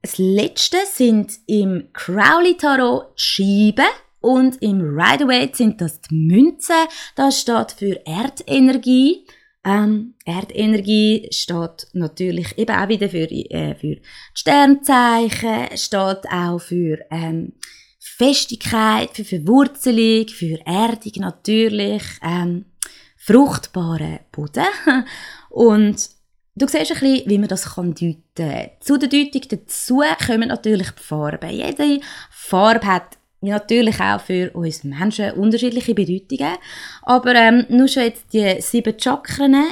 das 0.02 0.18
letzte 0.18 0.78
sind 0.86 1.34
im 1.48 1.90
Crowley 1.92 2.56
Tarot 2.56 3.08
die 3.18 3.22
Scheiben 3.22 3.92
und 4.22 4.62
im 4.62 4.82
Rider-Waite 4.82 5.58
sind 5.58 5.82
das 5.82 6.00
die 6.02 6.16
Münzen. 6.16 6.76
Das 7.16 7.42
steht 7.42 7.72
für 7.72 8.06
Erdenergie. 8.06 9.26
Ähm, 9.64 10.14
Erdenergie 10.26 11.28
steht 11.32 11.88
natürlich 11.94 12.58
eben 12.58 12.76
auch 12.76 12.88
wieder 12.88 13.10
für, 13.10 13.30
äh, 13.30 13.76
für 13.76 13.98
Sternzeichen, 14.34 15.76
steht 15.76 16.30
auch 16.32 16.60
für 16.60 17.00
ähm, 17.12 17.54
Festigkeit, 18.00 19.10
für 19.14 19.26
Verwurzelung, 19.26 20.28
für 20.28 20.60
Erdung 20.66 21.14
natürlich, 21.18 22.04
ähm, 22.24 22.66
fruchtbare 23.18 24.22
Boden. 24.32 24.66
Und 25.50 26.10
du 26.56 26.68
siehst 26.68 26.92
ein 26.92 27.00
bisschen, 27.00 27.30
wie 27.30 27.38
man 27.38 27.50
das 27.50 27.76
kann 27.76 27.94
deuten 27.94 28.24
kann. 28.36 28.70
Zu 28.80 28.98
der 28.98 29.10
Deutung 29.10 29.42
dazu 29.50 30.02
kommen 30.26 30.50
natürlich 30.50 30.92
die 30.92 31.04
Farben. 31.04 31.50
Jede 31.50 32.00
Farbe 32.30 32.86
hat 32.86 33.18
natürlich 33.42 34.00
auch 34.00 34.22
für 34.22 34.52
uns 34.52 34.84
Menschen 34.84 35.32
unterschiedliche 35.34 35.96
Bedeutungen. 35.96 36.58
Aber 37.02 37.36
ähm, 37.36 37.66
nur 37.70 37.88
schon 37.88 38.04
jetzt 38.04 38.26
die 38.34 38.62
sieben 38.62 38.98
Chakren, 39.00 39.66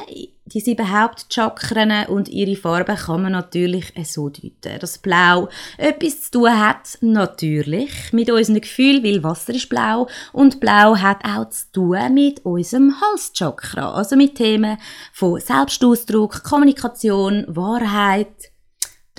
die 0.46 0.60
sieben 0.60 0.92
Hauptchakren 0.92 2.08
und 2.08 2.28
ihre 2.28 2.56
Farben 2.56 2.96
kann 2.96 3.22
man 3.22 3.34
natürlich 3.34 3.94
so 4.04 4.30
deuten. 4.30 4.80
Dass 4.80 4.98
Blau 4.98 5.50
etwas 5.78 6.24
zu 6.24 6.40
tun 6.40 6.60
hat, 6.60 6.98
natürlich, 7.02 7.92
mit 8.12 8.32
unserem 8.32 8.60
Gefühl, 8.60 9.04
weil 9.04 9.24
Wasser 9.24 9.54
ist 9.54 9.70
blau 9.70 10.08
und 10.34 10.60
Blau 10.60 10.96
hat 10.98 11.24
auch 11.24 11.50
zu 11.50 11.72
tun 11.72 12.14
mit 12.16 12.44
unserem 12.46 12.96
Halschakra, 13.00 13.94
also 13.94 14.16
mit 14.16 14.36
Themen 14.36 14.78
von 15.14 15.40
Selbstausdruck, 15.40 16.44
Kommunikation, 16.44 17.46
Wahrheit, 17.48 18.52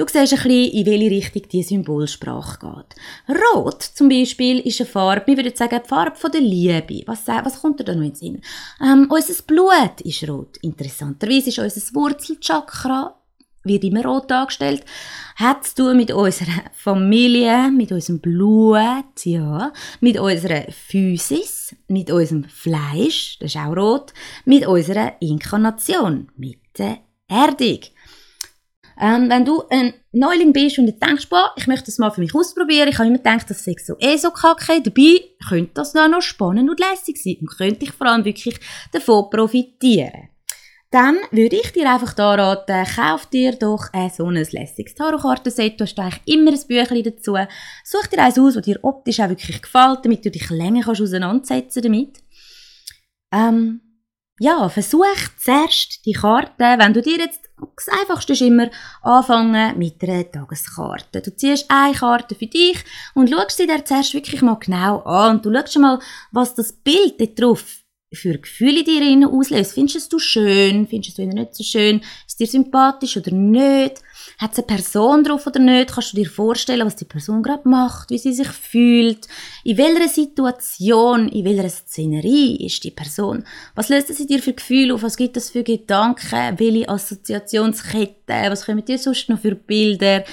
Du 0.00 0.06
siehst 0.06 0.32
ein 0.32 0.38
bisschen, 0.42 0.72
in 0.72 0.86
welche 0.86 1.10
Richtung 1.10 1.42
die 1.52 1.62
Symbolsprache 1.62 2.58
geht. 2.58 3.38
Rot 3.38 3.82
zum 3.82 4.08
Beispiel 4.08 4.60
ist 4.60 4.80
eine 4.80 4.88
Farbe, 4.88 5.26
wir 5.26 5.36
würden 5.36 5.54
sagen, 5.54 5.78
die 5.84 5.88
Farbe 5.90 6.30
der 6.30 6.40
Liebe. 6.40 7.02
Was, 7.04 7.26
was 7.26 7.60
kommt 7.60 7.86
da 7.86 7.94
noch 7.94 8.00
in 8.00 8.08
den 8.08 8.14
Sinn? 8.14 8.42
Ähm, 8.80 9.08
unser 9.10 9.42
Blut 9.42 10.00
ist 10.02 10.26
rot. 10.26 10.56
Interessanterweise 10.62 11.50
ist 11.50 11.58
unser 11.58 11.94
Wurzelchakra 11.94 13.14
wird 13.62 13.84
immer 13.84 14.02
rot 14.06 14.30
dargestellt, 14.30 14.86
hat 15.36 15.66
zu 15.66 15.74
tun 15.74 15.98
mit 15.98 16.10
unserer 16.12 16.62
Familie, 16.72 17.70
mit 17.70 17.92
unserem 17.92 18.20
Blut, 18.20 19.24
ja, 19.24 19.70
mit 20.00 20.18
unserer 20.18 20.62
Physis, 20.72 21.76
mit 21.88 22.10
unserem 22.10 22.44
Fleisch, 22.44 23.38
das 23.38 23.54
ist 23.54 23.60
auch 23.60 23.76
rot, 23.76 24.14
mit 24.46 24.66
unserer 24.66 25.20
Inkarnation, 25.20 26.30
mit 26.38 26.56
der 26.78 27.00
Erdung. 27.28 27.80
Ähm, 29.00 29.30
wenn 29.30 29.46
du 29.46 29.62
ein 29.70 29.94
Neuling 30.12 30.52
bist 30.52 30.78
und 30.78 30.86
jetzt 30.86 31.02
denkst, 31.02 31.28
boah, 31.30 31.52
ich 31.56 31.66
möchte 31.66 31.86
das 31.86 31.96
mal 31.96 32.10
für 32.10 32.20
mich 32.20 32.34
ausprobieren, 32.34 32.88
ich 32.88 32.98
habe 32.98 33.08
immer 33.08 33.16
gedacht, 33.16 33.48
das 33.48 33.64
sei 33.64 33.74
so 33.82 33.96
eh 33.98 34.18
so 34.18 34.30
kacke, 34.30 34.82
dabei 34.82 35.22
könnte 35.48 35.72
das 35.74 35.94
noch 35.94 36.20
spannend 36.20 36.68
und 36.68 36.78
lässig 36.78 37.16
sein 37.16 37.38
und 37.40 37.48
könnte 37.56 37.84
ich 37.84 37.92
vor 37.92 38.08
allem 38.08 38.26
wirklich 38.26 38.60
davon 38.92 39.30
profitieren. 39.30 40.28
Dann 40.90 41.16
würde 41.30 41.56
ich 41.56 41.72
dir 41.72 41.90
einfach 41.90 42.14
da 42.14 42.34
raten, 42.34 42.84
kauf 42.94 43.26
dir 43.26 43.52
doch 43.52 43.86
ein 43.92 44.10
so 44.10 44.26
ein 44.26 44.34
lässiges 44.34 44.96
Tarotkartenset. 44.96 45.80
Du 45.80 45.84
hast 45.84 45.96
eigentlich 45.98 46.20
immer 46.26 46.50
ein 46.50 46.60
Büchlein 46.66 47.04
dazu. 47.04 47.36
Such 47.84 48.08
dir 48.08 48.18
eins 48.18 48.38
aus, 48.38 48.54
das 48.54 48.64
dir 48.64 48.80
optisch 48.82 49.20
auch 49.20 49.28
wirklich 49.28 49.62
gefällt, 49.62 50.00
damit 50.04 50.24
du 50.24 50.32
dich 50.32 50.50
länger 50.50 50.82
kannst 50.82 51.00
auseinandersetzen 51.00 51.82
damit. 51.82 52.18
Ähm, 53.32 53.80
ja, 54.40 54.70
versuch 54.70 55.04
zuerst 55.36 56.06
die 56.06 56.14
Karte, 56.14 56.52
wenn 56.58 56.94
du 56.94 57.02
dir 57.02 57.18
jetzt 57.18 57.40
das 57.76 57.88
Einfachste 57.88 58.32
ist 58.32 58.40
immer 58.40 58.70
anfangen 59.02 59.78
mit 59.78 60.02
einer 60.02 60.30
Tageskarte. 60.30 61.20
Du 61.20 61.36
ziehst 61.36 61.66
eine 61.68 61.94
Karte 61.94 62.34
für 62.34 62.46
dich 62.46 62.78
und 63.14 63.28
schaust 63.28 63.58
sie 63.58 63.66
dir 63.66 63.84
zuerst 63.84 64.14
wirklich 64.14 64.40
mal 64.40 64.58
genau 64.58 65.00
an 65.00 65.36
und 65.36 65.44
du 65.44 65.52
schaust 65.52 65.78
mal, 65.78 65.98
was 66.32 66.54
das 66.54 66.72
Bild 66.72 67.20
dort 67.20 67.38
drauf 67.38 67.64
für 68.14 68.38
Gefühle 68.38 68.82
dir 68.82 69.28
auslöst. 69.28 69.74
Findest 69.74 70.10
du 70.10 70.16
es 70.16 70.22
schön? 70.22 70.86
Findest 70.88 71.18
du 71.18 71.22
es 71.22 71.34
nicht 71.34 71.54
so 71.54 71.62
schön? 71.62 72.00
Ist 72.26 72.40
dir 72.40 72.46
sympathisch 72.46 73.18
oder 73.18 73.32
nicht? 73.32 74.00
Hat 74.40 74.52
es 74.52 74.58
eine 74.58 74.66
Person 74.68 75.22
drauf 75.22 75.46
oder 75.46 75.60
nicht? 75.60 75.92
Kannst 75.92 76.12
du 76.12 76.16
dir 76.16 76.28
vorstellen, 76.28 76.86
was 76.86 76.96
die 76.96 77.04
Person 77.04 77.42
gerade 77.42 77.68
macht, 77.68 78.08
wie 78.08 78.16
sie 78.16 78.32
sich 78.32 78.48
fühlt? 78.48 79.28
In 79.64 79.76
welcher 79.76 80.08
Situation, 80.08 81.28
in 81.28 81.44
welcher 81.44 81.68
Szenerie 81.68 82.64
ist 82.64 82.82
die 82.82 82.90
Person? 82.90 83.44
Was 83.74 83.90
löst 83.90 84.08
sie 84.08 84.26
dir 84.26 84.42
für 84.42 84.54
Gefühle 84.54 84.94
auf? 84.94 85.02
Was 85.02 85.18
gibt 85.18 85.36
es 85.36 85.50
für 85.50 85.62
Gedanken? 85.62 86.58
Welche 86.58 86.88
Assoziationsketten? 86.88 88.50
Was 88.50 88.64
kommen 88.64 88.82
dir 88.82 88.96
sonst 88.96 89.28
noch 89.28 89.40
für 89.40 89.54
Bilder 89.54 90.24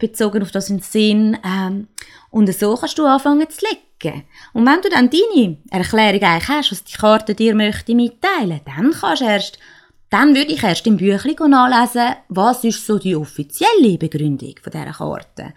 bezogen 0.00 0.42
auf 0.42 0.50
das 0.50 0.68
in 0.68 0.80
Sinn? 0.80 1.38
Ähm, 1.44 1.86
und 2.30 2.52
so 2.52 2.74
kannst 2.74 2.98
du 2.98 3.06
anfangen 3.06 3.48
zu 3.48 3.64
legen. 3.66 4.24
Und 4.52 4.66
wenn 4.66 4.82
du 4.82 4.88
dann 4.88 5.10
deine 5.10 5.58
Erklärung 5.70 6.22
eigentlich 6.22 6.48
hast, 6.48 6.72
was 6.72 6.82
die 6.82 6.96
Karte 6.96 7.36
dir 7.36 7.54
möchte 7.54 7.94
mitteilen, 7.94 8.62
dann 8.66 8.90
kannst 8.90 9.22
du 9.22 9.26
erst 9.26 9.58
dann 10.14 10.36
würde 10.36 10.52
ich 10.52 10.62
erst 10.62 10.86
im 10.86 10.96
Büchlein 10.96 11.50
nachlesen, 11.50 12.14
was 12.28 12.62
ist 12.62 12.86
so 12.86 13.00
die 13.00 13.16
offizielle 13.16 13.98
Begründung 13.98 14.54
von 14.62 14.70
dieser 14.70 14.92
Karte. 14.92 15.54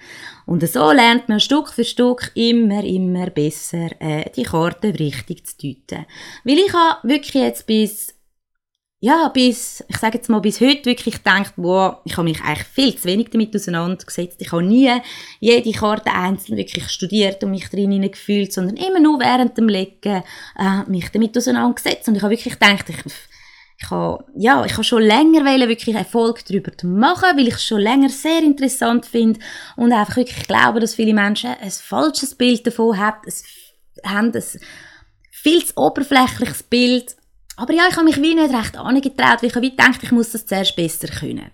Und 0.48 0.68
so 0.68 0.92
lernt 0.92 1.30
man 1.30 1.40
Stück 1.40 1.70
für 1.70 1.84
Stück 1.84 2.32
immer, 2.34 2.84
immer 2.84 3.30
besser, 3.30 3.90
äh, 4.00 4.32
die 4.36 4.42
Karte 4.42 4.98
richtig 4.98 5.46
zu 5.46 5.58
deuten. 5.62 6.08
Weil 6.44 6.58
ich 6.58 6.74
habe 6.74 7.08
wirklich 7.08 7.36
jetzt 7.36 7.68
bis, 7.68 8.16
ja, 9.00 9.30
bis, 9.32 9.84
ich 9.88 9.98
sage 9.98 10.18
jetzt 10.18 10.28
mal, 10.28 10.40
bis 10.40 10.60
heute 10.60 10.86
wirklich 10.86 11.18
gedacht, 11.18 11.54
wow, 11.58 11.98
ich 12.04 12.18
habe 12.18 12.28
mich 12.28 12.42
eigentlich 12.42 12.68
viel 12.68 12.96
zu 12.96 13.08
wenig 13.08 13.30
damit 13.30 13.56
auseinandergesetzt. 13.56 14.42
Ich 14.42 14.52
habe 14.52 14.64
nie 14.64 14.92
jede 15.40 15.72
Karte 15.72 16.12
einzeln 16.12 16.58
wirklich 16.58 16.90
studiert 16.90 17.44
und 17.44 17.52
mich 17.52 17.70
drin 17.70 18.02
gefühlt, 18.10 18.52
sondern 18.52 18.78
immer 18.78 19.02
nur 19.02 19.20
während 19.20 19.56
dem 19.56 19.70
Legen 19.70 20.24
äh, 20.58 20.84
mich 20.88 21.12
damit 21.12 21.38
auseinandergesetzt. 21.38 22.08
Und 22.08 22.16
ich 22.16 22.24
habe 22.24 22.32
wirklich 22.32 22.58
gedacht, 22.58 22.90
ich, 22.90 23.04
ich 23.80 23.92
habe, 23.92 24.26
ja, 24.36 24.66
ich 24.66 24.74
habe 24.74 24.84
schon 24.84 25.04
länger 25.04 25.46
wirklich 25.46 25.96
Erfolg 25.96 26.44
darüber 26.46 26.76
zu 26.76 26.88
machen, 26.88 27.38
weil 27.38 27.48
ich 27.48 27.56
es 27.56 27.64
schon 27.64 27.82
länger 27.82 28.10
sehr 28.10 28.42
interessant 28.42 29.06
finde 29.06 29.40
und 29.76 29.94
einfach 29.94 30.18
wirklich 30.18 30.48
glaube, 30.48 30.80
dass 30.80 30.96
viele 30.96 31.14
Menschen 31.14 31.52
ein 31.62 31.72
falsches 31.72 32.34
Bild 32.34 32.66
davon 32.66 32.98
haben, 32.98 33.20
es 33.26 33.44
haben 34.04 34.32
ein 34.34 34.44
viel 35.32 35.64
zu 35.64 35.78
oberflächliches 35.78 36.64
Bild. 36.64 37.16
Aber 37.56 37.74
ja, 37.74 37.84
ich 37.90 37.96
habe 37.96 38.06
mich 38.06 38.22
wie 38.22 38.36
nicht 38.36 38.54
recht 38.54 38.78
angetraut, 38.78 39.42
weil 39.42 39.50
ich 39.50 39.56
habe 39.56 39.70
gedacht, 39.70 40.02
ich 40.02 40.12
muss 40.12 40.32
das 40.32 40.46
zuerst 40.46 40.76
besser 40.76 41.08
können. 41.08 41.52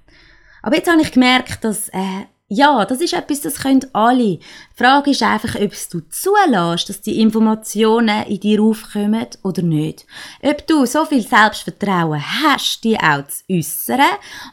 Aber 0.61 0.77
jetzt 0.77 0.89
habe 0.89 1.01
ich 1.01 1.11
gemerkt, 1.11 1.63
dass 1.63 1.89
äh, 1.89 2.25
ja, 2.53 2.85
das 2.85 3.01
ist 3.01 3.13
etwas, 3.13 3.41
das 3.41 3.55
können 3.55 3.85
alle. 3.93 4.37
Die 4.37 4.39
Frage 4.75 5.11
ist 5.11 5.23
einfach, 5.23 5.55
ob 5.55 5.71
du 5.91 5.99
zulässt, 6.09 6.89
dass 6.89 7.01
die 7.01 7.19
Informationen 7.19 8.25
in 8.27 8.39
dir 8.39 8.61
aufkommen 8.61 9.25
oder 9.41 9.61
nicht. 9.61 10.05
Ob 10.41 10.65
du 10.67 10.85
so 10.85 11.05
viel 11.05 11.27
Selbstvertrauen 11.27 12.21
hast, 12.21 12.83
die 12.83 12.97
auch 12.97 13.25
zu 13.27 13.43
äußern, 13.49 14.01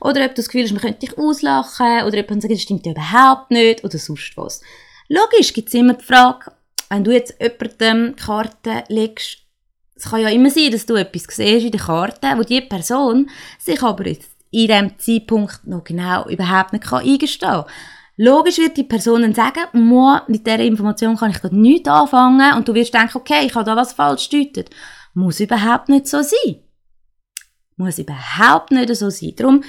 oder 0.00 0.24
ob 0.24 0.30
du 0.30 0.36
das 0.36 0.48
Gefühl 0.48 0.64
hast, 0.64 0.72
man 0.72 0.80
könnte 0.80 1.06
dich 1.06 1.18
auslachen, 1.18 2.04
oder 2.06 2.20
ob 2.20 2.30
man 2.30 2.40
sagt, 2.40 2.54
das 2.54 2.62
stimmt 2.62 2.86
überhaupt 2.86 3.50
nicht, 3.50 3.84
oder 3.84 3.98
sonst 3.98 4.36
was. 4.36 4.62
Logisch 5.08 5.52
gibt 5.52 5.68
es 5.68 5.74
immer 5.74 5.94
die 5.94 6.04
Frage, 6.04 6.52
wenn 6.88 7.04
du 7.04 7.12
jetzt 7.12 7.34
jemandem 7.40 8.16
Karten 8.16 8.82
legst, 8.88 9.38
es 9.94 10.04
kann 10.10 10.22
ja 10.22 10.30
immer 10.30 10.48
sein, 10.48 10.70
dass 10.70 10.86
du 10.86 10.94
etwas 10.94 11.24
siehst 11.28 11.66
in 11.66 11.72
der 11.72 11.80
Karte, 11.80 12.32
wo 12.36 12.42
die 12.42 12.62
Person 12.62 13.28
sich 13.58 13.82
aber 13.82 14.06
jetzt 14.06 14.30
in 14.50 14.66
diesem 14.66 14.98
Zeitpunkt 14.98 15.66
noch 15.66 15.84
genau 15.84 16.28
überhaupt 16.28 16.72
nicht 16.72 16.92
eingestehen 16.92 17.50
kann. 17.50 17.64
Logisch 18.16 18.58
wird 18.58 18.76
die 18.76 18.84
Person 18.84 19.22
dann 19.22 19.34
sagen, 19.34 19.60
mit 20.26 20.46
dieser 20.46 20.58
Information 20.58 21.16
kann 21.16 21.30
ich 21.30 21.38
dort 21.38 21.54
nichts 21.54 21.88
anfangen 21.88 22.54
und 22.54 22.68
du 22.68 22.74
wirst 22.74 22.92
denken, 22.92 23.16
okay, 23.16 23.46
ich 23.46 23.54
habe 23.54 23.64
da 23.64 23.76
was 23.76 23.94
falsch 23.94 24.28
gedeutet. 24.28 24.68
Muss 25.14 25.40
überhaupt 25.40 25.88
nicht 25.88 26.06
so 26.06 26.20
sein. 26.20 26.56
Muss 27.76 27.98
überhaupt 27.98 28.72
nicht 28.72 28.94
so 28.94 29.08
sein. 29.08 29.32
Darum, 29.36 29.64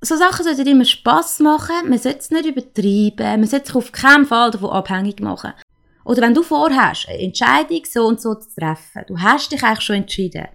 so 0.00 0.16
Sachen 0.16 0.44
sollten 0.44 0.66
immer 0.66 0.84
Spass 0.84 1.40
machen, 1.40 1.88
man 1.88 1.98
sollte 1.98 2.20
es 2.20 2.30
nicht 2.30 2.46
übertreiben, 2.46 3.40
man 3.40 3.46
sollte 3.46 3.66
sich 3.66 3.74
auf 3.74 3.92
keinen 3.92 4.24
Fall 4.24 4.50
davon 4.50 4.70
abhängig 4.70 5.20
machen. 5.20 5.52
Oder 6.04 6.22
wenn 6.22 6.34
du 6.34 6.42
vorhast, 6.42 7.08
eine 7.08 7.18
Entscheidung 7.18 7.82
so 7.84 8.06
und 8.06 8.20
so 8.20 8.34
zu 8.34 8.48
treffen, 8.54 9.04
du 9.08 9.18
hast 9.18 9.52
dich 9.52 9.62
eigentlich 9.62 9.80
schon 9.80 9.96
entschieden, 9.96 10.46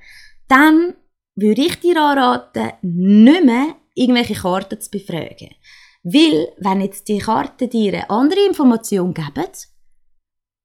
dann 0.47 0.95
würde 1.39 1.61
ich 1.61 1.79
dir 1.79 2.01
anraten, 2.01 2.71
nicht 2.81 3.43
mehr 3.43 3.75
irgendwelche 3.95 4.35
Karten 4.35 4.79
zu 4.79 4.89
befragen. 4.89 5.55
Weil, 6.03 6.53
wenn 6.57 6.81
jetzt 6.81 7.07
die 7.07 7.19
Karten 7.19 7.69
dir 7.69 7.93
eine 7.93 8.09
andere 8.09 8.45
Information 8.45 9.13
geben 9.13 9.51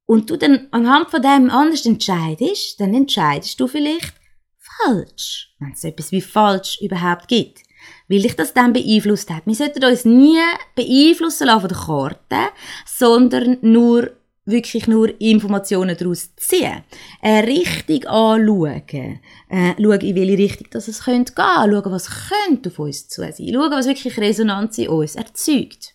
und 0.07 0.31
du 0.31 0.37
dann 0.37 0.69
anhand 0.71 1.11
von 1.11 1.23
dem 1.23 1.51
anders 1.51 1.87
entscheidest, 1.87 2.81
dann 2.81 2.95
entscheidest 2.95 3.59
du 3.59 3.67
vielleicht 3.67 4.15
falsch, 4.59 5.55
wenn 5.59 5.73
es 5.73 5.85
etwas 5.85 6.13
wie 6.13 6.21
falsch 6.21 6.81
überhaupt 6.81 7.29
gibt. 7.29 7.63
Weil 8.09 8.23
dich 8.23 8.37
das 8.37 8.55
dann 8.55 8.73
beeinflusst 8.73 9.31
hat. 9.31 9.47
Wir 9.47 9.55
sollten 9.55 9.85
uns 9.85 10.05
nie 10.05 10.39
beeinflussen 10.75 11.47
lassen 11.47 11.61
von 11.61 11.69
der 11.69 11.79
Karte, 11.79 12.55
sondern 12.87 13.59
nur 13.61 14.11
wirklich 14.47 14.87
nur 14.87 15.21
Informationen 15.21 15.97
daraus 15.97 16.35
ziehen. 16.37 16.83
Eine 17.23 17.47
Richtung 17.47 18.05
anschauen. 18.05 19.21
Äh, 19.49 19.75
schauen, 19.81 20.01
in 20.01 20.17
welche 20.17 20.39
Richtung 20.39 20.67
das 20.71 20.89
es 20.89 21.05
könnte 21.05 21.33
gehen. 21.35 21.45
Schauen, 21.45 21.93
was 21.93 22.11
könnte 22.29 22.69
auf 22.69 22.79
uns 22.79 23.09
zu 23.09 23.23
sein. 23.23 23.33
Schauen, 23.37 23.71
was 23.71 23.87
wirklich 23.87 24.19
Resonanz 24.19 24.79
in 24.79 24.89
uns 24.89 25.17
erzeugt. 25.17 25.95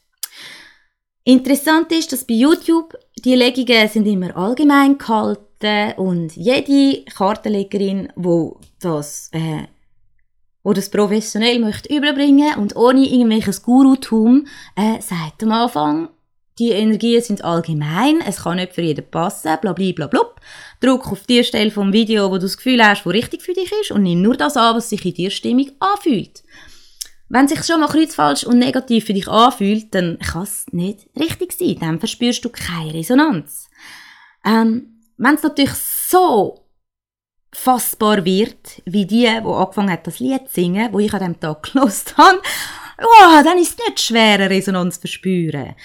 Interessant 1.23 1.91
ist, 1.91 2.11
dass 2.11 2.25
bei 2.25 2.33
YouTube 2.33 2.97
die 3.23 3.35
Legungen 3.35 3.87
sind 3.87 4.07
immer 4.07 4.35
allgemein 4.35 4.97
gehalten 4.97 5.93
und 5.97 6.35
jede 6.35 7.03
Kartenlegerin, 7.05 8.11
wo 8.15 8.59
das, 8.79 9.29
äh, 9.33 9.67
wo 10.63 10.73
das 10.73 10.89
professionell 10.89 11.59
möchte 11.59 11.93
überbringen 11.93 12.55
und 12.55 12.75
ohne 12.75 13.05
irgendwelches 13.05 13.61
Gurutum, 13.61 14.47
äh, 14.75 15.01
sagt 15.01 15.43
am 15.43 15.51
Anfang, 15.51 16.09
die 16.59 16.71
Energien 16.71 17.21
sind 17.21 17.43
allgemein, 17.43 18.21
es 18.21 18.43
kann 18.43 18.57
nicht 18.57 18.73
für 18.73 18.81
jeden 18.81 19.09
passen, 19.09 19.57
bla 19.61 19.73
bla 19.73 19.91
bla 19.93 20.07
bla. 20.07 20.21
Druck 20.81 21.11
auf 21.11 21.25
die 21.25 21.43
Stelle 21.43 21.71
vom 21.71 21.93
Video, 21.93 22.29
wo 22.29 22.35
du 22.35 22.41
das 22.41 22.57
Gefühl 22.57 22.85
hast, 22.85 23.05
wo 23.05 23.09
richtig 23.09 23.41
für 23.41 23.53
dich 23.53 23.71
ist 23.81 23.91
und 23.91 24.03
nimm 24.03 24.21
nur 24.21 24.35
das 24.35 24.57
an, 24.57 24.75
was 24.75 24.89
sich 24.89 25.05
in 25.05 25.13
dir 25.13 25.31
stimmig 25.31 25.73
anfühlt. 25.79 26.43
Wenn 27.29 27.47
sich 27.47 27.63
schon 27.63 27.79
mal 27.79 27.87
kreuzfalsch 27.87 28.43
und 28.43 28.57
negativ 28.57 29.05
für 29.05 29.13
dich 29.13 29.27
anfühlt, 29.27 29.93
dann 29.93 30.17
kann 30.19 30.43
es 30.43 30.65
nicht 30.71 31.07
richtig 31.17 31.53
sein. 31.53 31.77
Dann 31.79 31.99
verspürst 31.99 32.43
du 32.43 32.49
keine 32.49 32.93
Resonanz. 32.93 33.69
Ähm, 34.43 35.01
Wenn 35.17 35.35
es 35.35 35.43
natürlich 35.43 35.73
so 35.73 36.65
fassbar 37.53 38.25
wird, 38.25 38.81
wie 38.85 39.05
die, 39.05 39.25
die 39.25 39.27
angefangen 39.27 39.91
hat, 39.91 40.07
das 40.07 40.19
Lied 40.19 40.47
zu 40.47 40.55
singen, 40.55 40.91
wo 40.91 40.99
ich 40.99 41.13
an 41.13 41.19
diesem 41.19 41.39
Tag 41.39 41.71
gelost 41.71 42.15
habe, 42.17 42.41
oh, 42.99 43.43
dann 43.43 43.57
ist 43.59 43.79
es 43.79 43.85
nicht 43.85 43.99
schwer, 43.99 44.35
eine 44.35 44.49
Resonanz 44.49 44.95
zu 44.95 45.01
verspüren. 45.01 45.75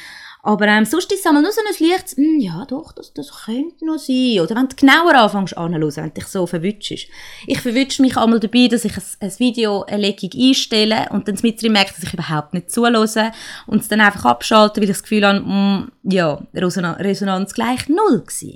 Aber 0.46 0.66
ähm, 0.68 0.85
sonst 0.85 1.11
ist 1.11 1.20
es 1.20 1.26
einmal 1.26 1.42
nur 1.42 1.52
so 1.52 1.62
ein 1.62 1.88
Licht, 1.88 2.18
hm, 2.18 2.38
ja 2.38 2.66
doch, 2.66 2.92
das, 2.92 3.14
das 3.14 3.33
könnte 3.46 3.87
noch 3.87 3.98
sein. 3.98 4.40
Oder 4.40 4.54
wenn 4.54 4.68
du 4.68 4.76
genauer 4.76 5.14
anfängst 5.14 5.57
anzuhören, 5.57 5.96
wenn 5.96 6.04
du 6.04 6.20
dich 6.20 6.26
so 6.26 6.46
verwutschst. 6.46 7.09
Ich 7.46 7.61
verwünsche 7.62 8.02
mich 8.02 8.18
einmal 8.18 8.40
dabei, 8.40 8.68
dass 8.68 8.85
ich 8.85 8.94
ein, 8.94 9.02
ein 9.20 9.38
Video, 9.38 9.85
eine 9.85 10.02
Legung 10.02 10.30
einstelle 10.38 11.09
und 11.12 11.26
dann 11.28 11.38
mit 11.42 11.62
merke, 11.62 11.94
dass 11.94 12.02
ich 12.02 12.12
überhaupt 12.12 12.52
nicht 12.52 12.70
zuhöre 12.70 13.33
und 13.66 13.80
es 13.80 13.88
dann 13.88 14.02
einfach 14.02 14.26
abschalte, 14.26 14.83
weil 14.83 14.85
ich 14.85 14.94
das 14.94 15.02
Gefühl 15.02 15.26
habe, 15.26 15.40
mm, 15.40 15.90
ja, 16.02 16.42
Resonanz, 16.52 17.54
gleich 17.54 17.88
null 17.88 18.20
gewesen. 18.20 18.54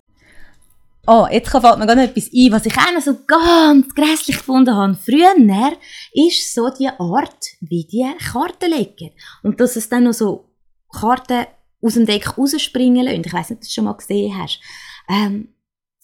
Oh, 1.07 1.27
jetzt 1.31 1.49
fällt 1.49 1.63
mir 1.63 1.87
gerade 1.87 2.03
etwas 2.03 2.29
ein, 2.35 2.53
was 2.53 2.67
ich 2.67 2.77
auch 2.77 3.01
so 3.01 3.17
ganz 3.27 3.95
grässlich 3.95 4.37
gefunden 4.37 4.77
habe. 4.77 4.95
Früher 4.95 5.33
ist 6.13 6.53
so 6.53 6.69
die 6.69 6.91
Art, 6.91 7.47
wie 7.63 7.87
die 7.91 8.07
Karten 8.31 8.71
legen. 8.71 9.13
Und 9.43 9.59
dass 9.59 9.77
es 9.77 9.89
dann 9.89 10.05
noch 10.05 10.13
so 10.13 10.51
Karten 10.93 11.47
aus 11.83 11.95
dem 11.95 12.07
Deck 12.07 12.37
rausspringen 12.37 13.05
lassen. 13.05 13.23
Ich 13.25 13.33
weiß 13.33 13.51
nicht, 13.51 13.57
ob 13.57 13.61
du 13.61 13.67
das 13.67 13.73
schon 13.73 13.85
mal 13.85 13.93
gesehen 13.93 14.37
hast. 14.37 14.61
Ähm, 15.09 15.49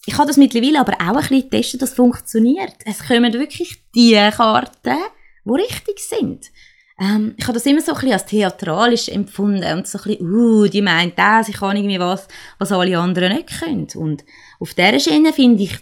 ich 0.05 0.17
habe 0.17 0.27
das 0.27 0.37
mittlerweile 0.37 0.79
aber 0.79 0.93
auch 0.93 1.15
ein 1.15 1.21
bisschen 1.21 1.49
getestet, 1.49 1.81
das 1.81 1.93
funktioniert. 1.93 2.75
Es 2.85 3.05
kommen 3.05 3.33
wirklich 3.33 3.83
die 3.95 4.13
Karten, 4.13 4.97
die 5.45 5.51
richtig 5.51 5.99
sind. 5.99 6.51
Ähm, 6.99 7.33
ich 7.37 7.43
habe 7.45 7.55
das 7.55 7.65
immer 7.65 7.81
so 7.81 7.91
ein 7.91 7.95
bisschen 7.95 8.13
als 8.13 8.25
theatralisch 8.25 9.09
empfunden 9.09 9.77
und 9.77 9.87
so 9.87 9.97
ein 9.97 10.03
bisschen, 10.03 10.33
uh, 10.33 10.67
die 10.67 10.81
meint 10.81 11.19
das, 11.19 11.49
ich 11.49 11.57
kann 11.57 11.75
irgendwie 11.75 11.99
was, 11.99 12.27
was 12.57 12.71
alle 12.71 12.97
anderen 12.97 13.35
nicht 13.35 13.59
können. 13.59 13.87
Und 13.95 14.23
auf 14.59 14.73
dieser 14.73 14.99
Schiene 14.99 15.33
finde 15.33 15.63
ich 15.63 15.77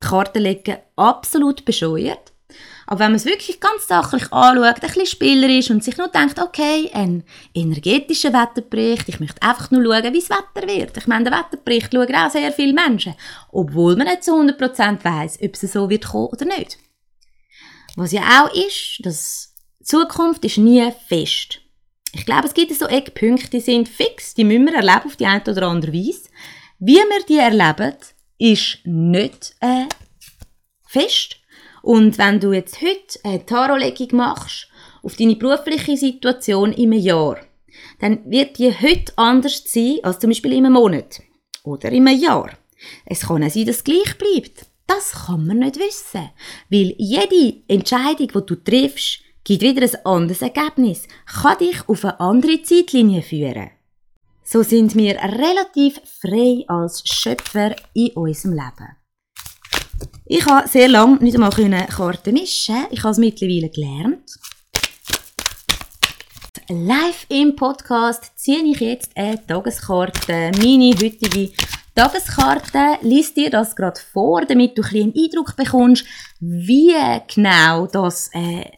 Karten 0.00 0.42
legen 0.42 0.76
absolut 0.96 1.64
bescheuert. 1.64 2.33
Aber 2.86 3.00
wenn 3.00 3.12
man 3.12 3.16
es 3.16 3.24
wirklich 3.24 3.60
ganz 3.60 3.86
sachlich 3.86 4.32
anschaut, 4.32 4.76
ein 4.76 4.80
bisschen 4.80 5.06
spielerisch 5.06 5.70
und 5.70 5.82
sich 5.82 5.96
nur 5.96 6.08
denkt, 6.08 6.38
okay, 6.38 6.90
ein 6.92 7.24
energetischer 7.54 8.32
Wetterbericht, 8.32 9.08
ich 9.08 9.20
möchte 9.20 9.42
einfach 9.42 9.70
nur 9.70 9.82
schauen, 9.82 10.12
wie 10.12 10.20
das 10.20 10.30
Wetter 10.30 10.68
wird. 10.68 10.96
Ich 10.96 11.06
meine, 11.06 11.30
der 11.30 11.38
Wetterbericht 11.38 11.92
schauen 11.92 12.14
auch 12.14 12.30
sehr 12.30 12.52
viele 12.52 12.74
Menschen, 12.74 13.14
obwohl 13.52 13.96
man 13.96 14.06
nicht 14.06 14.24
zu 14.24 14.32
100% 14.32 15.04
weiss, 15.04 15.38
ob 15.42 15.54
es 15.54 15.72
so 15.72 15.88
wird 15.88 16.06
kommen 16.06 16.28
oder 16.28 16.44
nicht. 16.44 16.78
Was 17.96 18.12
ja 18.12 18.22
auch 18.42 18.54
ist, 18.54 19.00
dass 19.00 19.54
Zukunft 19.82 20.44
ist 20.44 20.58
nie 20.58 20.90
fest. 21.08 21.60
Ich 22.12 22.26
glaube, 22.26 22.46
es 22.46 22.54
gibt 22.54 22.72
so 22.74 22.86
Eckpunkte, 22.86 23.50
die 23.50 23.60
sind 23.60 23.88
fix, 23.88 24.34
die 24.34 24.44
müssen 24.44 24.66
wir 24.66 24.74
erleben 24.74 25.06
auf 25.06 25.16
die 25.16 25.26
eine 25.26 25.42
oder 25.42 25.68
andere 25.68 25.92
Weise. 25.92 26.28
Wie 26.78 26.94
wir 26.94 27.24
die 27.28 27.38
erleben, 27.38 27.94
ist 28.38 28.78
nicht 28.84 29.54
äh, 29.60 29.86
fest. 30.86 31.36
Und 31.84 32.16
wenn 32.16 32.40
du 32.40 32.54
jetzt 32.54 32.80
heute 32.80 33.20
eine 33.24 33.44
Tarotlegung 33.44 34.16
machst 34.16 34.68
auf 35.02 35.16
deine 35.16 35.36
berufliche 35.36 35.98
Situation 35.98 36.72
im 36.72 36.94
Jahr, 36.94 37.36
dann 38.00 38.20
wird 38.24 38.56
die 38.56 38.72
heute 38.72 39.12
anders 39.16 39.64
sein 39.66 39.98
als 40.02 40.18
zum 40.18 40.30
Beispiel 40.30 40.54
im 40.54 40.72
Monat 40.72 41.20
oder 41.62 41.92
im 41.92 42.06
Jahr. 42.06 42.48
Es 43.04 43.26
kann 43.26 43.44
auch 43.44 43.50
sein, 43.50 43.66
dass 43.66 43.76
es 43.76 43.84
gleich 43.84 44.16
bleibt. 44.16 44.64
Das 44.86 45.26
kann 45.26 45.46
man 45.46 45.58
nicht 45.58 45.78
wissen, 45.78 46.30
weil 46.70 46.94
jede 46.96 47.60
Entscheidung, 47.68 48.28
die 48.28 48.46
du 48.46 48.54
triffst, 48.54 49.20
gibt 49.44 49.60
wieder 49.60 49.82
ein 49.82 50.06
anderes 50.06 50.40
Ergebnis, 50.40 51.06
kann 51.42 51.58
dich 51.58 51.86
auf 51.86 52.02
eine 52.06 52.18
andere 52.18 52.62
Zeitlinie 52.62 53.20
führen. 53.20 53.72
So 54.42 54.62
sind 54.62 54.94
wir 54.94 55.16
relativ 55.16 56.00
frei 56.22 56.64
als 56.66 57.02
Schöpfer 57.06 57.76
in 57.92 58.12
unserem 58.12 58.52
Leben. 58.52 59.03
Ich 60.26 60.46
habe 60.46 60.66
sehr 60.66 60.88
lange 60.88 61.22
nicht 61.22 61.34
einmal 61.34 61.50
Karten 61.50 62.32
mischen. 62.32 62.86
Ich 62.90 63.02
habe 63.02 63.10
es 63.10 63.18
mittlerweile 63.18 63.68
gelernt. 63.68 64.24
Live 66.70 67.26
im 67.28 67.54
Podcast 67.54 68.32
ziehe 68.36 68.64
ich 68.64 68.80
jetzt 68.80 69.10
eine 69.14 69.46
Tageskarte, 69.46 70.50
meine 70.56 70.94
heutige 70.94 71.50
Tageskarte. 71.94 72.96
Lies 73.02 73.34
dir 73.34 73.50
das 73.50 73.76
gerade 73.76 74.00
vor, 74.00 74.46
damit 74.46 74.78
du 74.78 74.82
ein 74.82 74.94
einen 74.94 75.14
Eindruck 75.14 75.56
bekommst, 75.56 76.06
wie 76.40 76.94
genau 77.34 77.86
das 77.86 78.30
äh, 78.32 78.70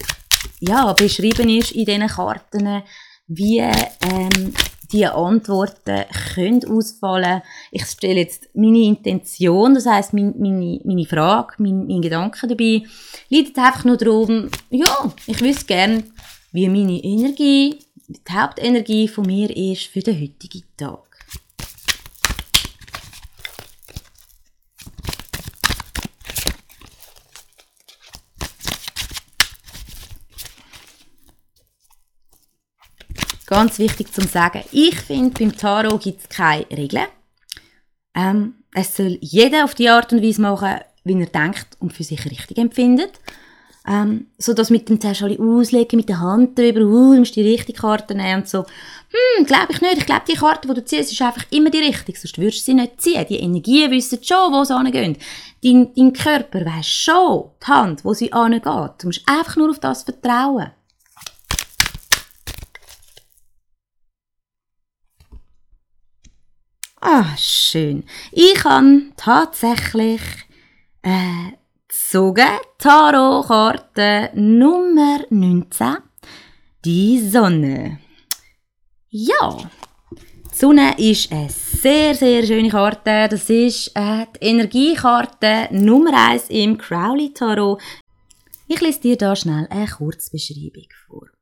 ja, 0.59 0.93
beschrieben 0.95 1.49
ist 1.49 1.71
in 1.71 1.85
diesen 1.85 2.09
Karten, 2.09 2.83
wie 3.29 3.59
ähm, 3.59 4.53
die 4.93 5.07
Antworten 5.07 6.05
können 6.35 6.65
ausfallen. 6.65 7.43
Ich 7.71 7.85
stelle 7.87 8.21
jetzt 8.21 8.49
meine 8.55 8.85
Intention, 8.85 9.75
das 9.75 9.87
heißt 9.87 10.13
meine, 10.13 10.35
meine, 10.39 10.81
meine 10.85 11.07
Frage, 11.07 11.55
mein, 11.59 11.87
mein 11.87 12.03
Gedanke 12.03 12.47
dabei, 12.47 12.83
liegt 13.29 13.59
einfach 13.59 13.85
nur 13.85 13.97
darum, 13.97 14.49
ja, 14.71 15.13
ich 15.27 15.41
wüsste 15.41 15.67
gerne, 15.67 16.05
wie 16.53 16.69
meine 16.69 17.03
Energie, 17.03 17.79
die 18.09 18.33
Hauptenergie 18.33 19.09
von 19.09 19.27
mir 19.27 19.55
ist 19.55 19.87
für 19.87 20.01
den 20.01 20.21
heutigen 20.21 20.63
Tag. 20.77 21.06
Ganz 33.47 33.79
wichtig 33.79 34.13
zu 34.13 34.23
sagen, 34.23 34.65
ich 34.73 34.97
finde, 34.97 35.31
beim 35.39 35.57
Tarot 35.57 36.03
gibt 36.03 36.21
es 36.21 36.29
keine 36.29 36.67
Regeln. 36.71 37.07
Ähm, 38.15 38.55
es 38.75 38.97
soll 38.97 39.19
jeder 39.21 39.65
auf 39.65 39.75
die 39.75 39.89
Art 39.89 40.13
und 40.13 40.23
Weise 40.23 40.43
machen, 40.43 40.81
wie 41.05 41.21
er 41.21 41.27
denkt 41.27 41.69
und 41.79 41.93
für 41.93 42.03
sich 42.03 42.25
richtig 42.25 42.59
empfindet. 42.59 43.21
Ähm, 43.89 44.27
so 44.37 44.53
dass 44.53 44.71
mit 44.71 44.89
dem 44.89 45.01
zuerst 45.01 45.23
alle 45.23 45.39
auslegen, 45.39 45.99
mit 45.99 46.09
der 46.09 46.19
Hand 46.19 46.59
drüber, 46.59 46.81
uh, 46.81 47.13
du 47.13 47.21
musst 47.21 47.37
die 47.37 47.43
richtige 47.43 47.81
Karte 47.81 48.17
nehmen 48.17 48.41
und 48.41 48.49
so. 48.49 48.65
Hm, 48.65 49.47
glaube 49.47 49.69
ich 49.71 49.81
nicht. 49.81 49.99
Ich 49.99 50.07
glaube, 50.07 50.25
die 50.29 50.35
Karte, 50.35 50.67
die 50.67 50.75
du 50.75 50.85
ziehst, 50.85 51.13
ist 51.13 51.23
einfach 51.23 51.45
immer 51.51 51.71
die 51.71 51.79
richtige, 51.79 52.19
sonst 52.19 52.37
würdest 52.39 52.63
du 52.63 52.65
sie 52.65 52.75
nicht 52.75 53.01
ziehen. 53.01 53.25
Die 53.29 53.39
Energien 53.39 53.93
wissen 53.93 54.19
schon, 54.25 54.53
wo 54.53 54.65
sie 54.65 54.77
hingehen. 54.77 55.17
Dein, 55.63 55.95
dein 55.95 56.13
Körper 56.13 56.67
weiss 56.67 56.89
schon 56.89 57.51
die 57.63 57.67
Hand, 57.67 58.05
wo 58.05 58.13
sie 58.13 58.33
hingeht. 58.35 58.65
Du 58.65 59.07
musst 59.07 59.23
einfach 59.25 59.55
nur 59.55 59.71
auf 59.71 59.79
das 59.79 60.03
vertrauen. 60.03 60.73
Ah, 67.01 67.37
schön. 67.37 68.05
Ich 68.33 68.65
habe 68.65 69.13
tatsächlich 69.17 70.23
äh, 71.03 71.53
gezogen 71.87 72.59
Tarotkarte 72.79 74.31
Nummer 74.35 75.21
19. 75.29 75.97
Die 76.85 77.29
Sonne. 77.29 77.99
Ja, 79.11 79.59
die 80.11 80.55
Sonne 80.55 80.99
ist 80.99 81.31
eine 81.31 81.51
sehr, 81.51 82.15
sehr 82.15 82.47
schöne 82.47 82.71
Karte. 82.71 83.29
Das 83.31 83.51
ist 83.51 83.93
äh, 83.95 84.27
die 84.35 84.47
Energiekarte 84.47 85.69
Nummer 85.73 86.31
1 86.31 86.49
im 86.49 86.79
Crowley 86.79 87.33
Tarot. 87.35 87.81
Ich 88.69 88.81
lese 88.81 89.01
dir 89.01 89.17
da 89.17 89.37
schnell 89.37 89.67
eine 89.69 89.87
Kurzbeschreibung 89.87 90.89
vor. 91.07 91.36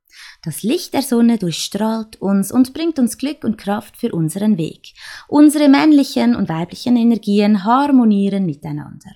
Das 0.45 0.61
Licht 0.61 0.93
der 0.93 1.01
Sonne 1.01 1.39
durchstrahlt 1.39 2.21
uns 2.21 2.51
und 2.51 2.75
bringt 2.75 2.99
uns 2.99 3.17
Glück 3.17 3.43
und 3.43 3.57
Kraft 3.57 3.97
für 3.97 4.13
unseren 4.13 4.59
Weg. 4.59 4.93
Unsere 5.27 5.69
männlichen 5.69 6.35
und 6.35 6.49
weiblichen 6.49 6.95
Energien 6.97 7.63
harmonieren 7.63 8.45
miteinander. 8.45 9.09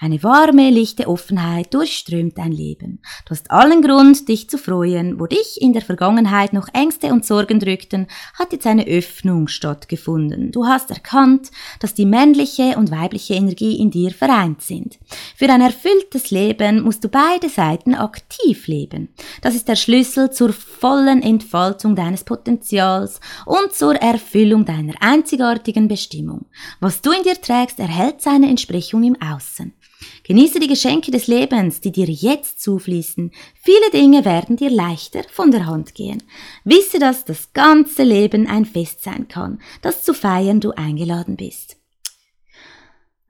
Eine 0.00 0.22
warme, 0.22 0.70
lichte 0.70 1.08
Offenheit 1.08 1.72
durchströmt 1.72 2.36
dein 2.36 2.50
Leben. 2.50 3.00
Du 3.26 3.30
hast 3.30 3.50
allen 3.50 3.80
Grund, 3.80 4.28
dich 4.28 4.50
zu 4.50 4.58
freuen. 4.58 5.20
Wo 5.20 5.26
dich 5.26 5.60
in 5.60 5.72
der 5.72 5.82
Vergangenheit 5.82 6.52
noch 6.52 6.68
Ängste 6.72 7.12
und 7.12 7.24
Sorgen 7.24 7.60
drückten, 7.60 8.08
hat 8.38 8.52
jetzt 8.52 8.66
eine 8.66 8.86
Öffnung 8.86 9.46
stattgefunden. 9.46 10.50
Du 10.50 10.66
hast 10.66 10.90
erkannt, 10.90 11.50
dass 11.78 11.94
die 11.94 12.06
männliche 12.06 12.76
und 12.76 12.90
weibliche 12.90 13.34
Energie 13.34 13.78
in 13.78 13.90
dir 13.90 14.10
vereint 14.10 14.62
sind. 14.62 14.98
Für 15.36 15.48
ein 15.48 15.60
erfülltes 15.60 16.30
Leben 16.30 16.82
musst 16.82 17.04
du 17.04 17.08
beide 17.08 17.48
Seiten 17.48 17.94
aktiv 17.94 18.66
leben. 18.66 19.10
Das 19.42 19.54
ist 19.54 19.68
der 19.68 19.76
Schlüssel 19.76 20.30
zur 20.30 20.52
vollen 20.52 21.22
Entfaltung 21.22 21.94
deines 21.94 22.24
Potenzials 22.24 23.20
und 23.46 23.72
zur 23.72 23.94
Erfüllung 23.94 24.64
deiner 24.64 24.94
einzigartigen 25.00 25.86
Bestimmung. 25.86 26.46
Was 26.80 27.00
du 27.00 27.12
in 27.12 27.22
dir 27.22 27.40
trägst, 27.40 27.78
erhält 27.78 28.20
seine 28.20 28.48
Entsprechung 28.48 29.04
im 29.04 29.16
Außen. 29.20 29.72
Genieße 30.24 30.58
die 30.58 30.68
Geschenke 30.68 31.10
des 31.10 31.26
Lebens, 31.26 31.80
die 31.80 31.92
dir 31.92 32.06
jetzt 32.06 32.62
zufließen. 32.62 33.30
Viele 33.54 33.90
Dinge 33.92 34.24
werden 34.24 34.56
dir 34.56 34.70
leichter 34.70 35.22
von 35.30 35.50
der 35.50 35.66
Hand 35.66 35.94
gehen. 35.94 36.22
Wisse, 36.64 36.98
dass 36.98 37.24
das 37.24 37.52
ganze 37.52 38.04
Leben 38.04 38.46
ein 38.46 38.64
Fest 38.64 39.02
sein 39.02 39.28
kann, 39.28 39.60
das 39.82 40.04
zu 40.04 40.14
feiern 40.14 40.60
du 40.60 40.72
eingeladen 40.72 41.36
bist. 41.36 41.76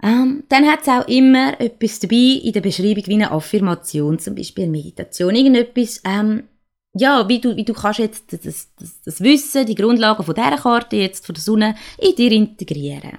Ähm, 0.03 0.44
dann 0.50 0.66
hat 0.66 0.83
es 0.83 0.88
auch 0.88 1.09
immer 1.09 1.59
etwas 1.61 1.98
dabei 1.98 2.40
in 2.44 2.53
der 2.53 2.61
Beschreibung 2.61 3.07
wie 3.07 3.14
eine 3.14 3.31
Affirmation, 3.31 4.18
zum 4.18 4.35
Beispiel 4.35 4.66
Meditation, 4.66 5.35
irgendetwas, 5.35 6.03
ähm, 6.05 6.44
ja, 6.92 7.27
wie 7.29 7.40
du, 7.40 7.57
wie 7.57 7.64
du 7.64 7.72
kannst 7.72 8.00
jetzt 8.00 8.33
das, 8.33 8.68
das, 8.79 9.00
das 9.03 9.20
Wissen, 9.20 9.66
die 9.66 9.74
Grundlagen 9.74 10.22
von 10.22 10.35
dieser 10.35 10.59
Karte 10.59 10.96
jetzt 10.96 11.27
von 11.27 11.35
der 11.35 11.42
Sonne 11.42 11.74
in 11.98 12.14
dir 12.14 12.31
integrieren. 12.31 13.18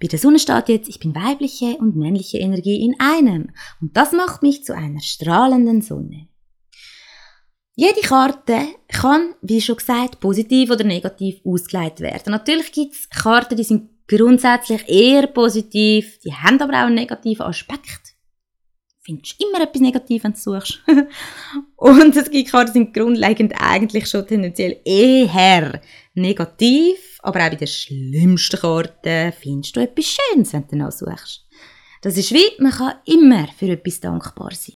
Bei 0.00 0.08
der 0.08 0.18
Sonne 0.18 0.38
steht 0.38 0.68
jetzt, 0.68 0.88
ich 0.88 0.98
bin 0.98 1.14
weibliche 1.14 1.76
und 1.76 1.94
männliche 1.94 2.38
Energie 2.38 2.84
in 2.84 2.98
einem. 2.98 3.50
Und 3.80 3.96
das 3.96 4.12
macht 4.12 4.42
mich 4.42 4.64
zu 4.64 4.74
einer 4.74 5.00
strahlenden 5.00 5.82
Sonne. 5.82 6.28
Jede 7.74 8.00
Karte 8.00 8.60
kann, 8.88 9.34
wie 9.42 9.60
schon 9.60 9.76
gesagt, 9.76 10.20
positiv 10.20 10.70
oder 10.70 10.84
negativ 10.84 11.40
ausgelegt 11.44 12.00
werden. 12.00 12.30
Natürlich 12.30 12.72
gibt 12.72 12.94
es 12.94 13.08
Karten, 13.10 13.56
die 13.56 13.64
sind 13.64 13.90
grundsätzlich 14.08 14.88
eher 14.88 15.26
positiv, 15.26 16.18
die 16.20 16.32
haben 16.32 16.60
aber 16.60 16.72
auch 16.72 16.86
einen 16.86 16.96
negativen 16.96 17.46
Aspekt. 17.46 18.09
Findest 19.02 19.42
immer 19.42 19.62
etwas 19.62 19.80
Negatives, 19.80 20.24
wenn 20.24 20.32
du 20.32 20.38
suchst. 20.38 20.80
Und 21.76 22.16
es 22.16 22.30
gibt 22.30 22.50
Karten, 22.50 22.72
sind 22.72 22.94
grundlegend 22.94 23.54
eigentlich 23.58 24.08
schon 24.08 24.26
tendenziell 24.26 24.80
eher 24.84 25.80
negativ 26.14 27.10
aber 27.22 27.40
auch 27.40 27.50
bei 27.50 27.56
den 27.56 27.68
schlimmsten 27.68 28.60
Karten 28.60 29.32
findest 29.32 29.76
du 29.76 29.80
etwas 29.80 30.06
Schönes, 30.06 30.52
wenn 30.52 30.62
du 30.62 30.68
danach 30.70 30.92
suchst. 30.92 31.46
Das 32.02 32.16
ist 32.16 32.32
wie, 32.32 32.62
man 32.62 32.72
kann 32.72 32.94
immer 33.04 33.46
für 33.48 33.68
etwas 33.68 34.00
dankbar 34.00 34.52
sein. 34.52 34.76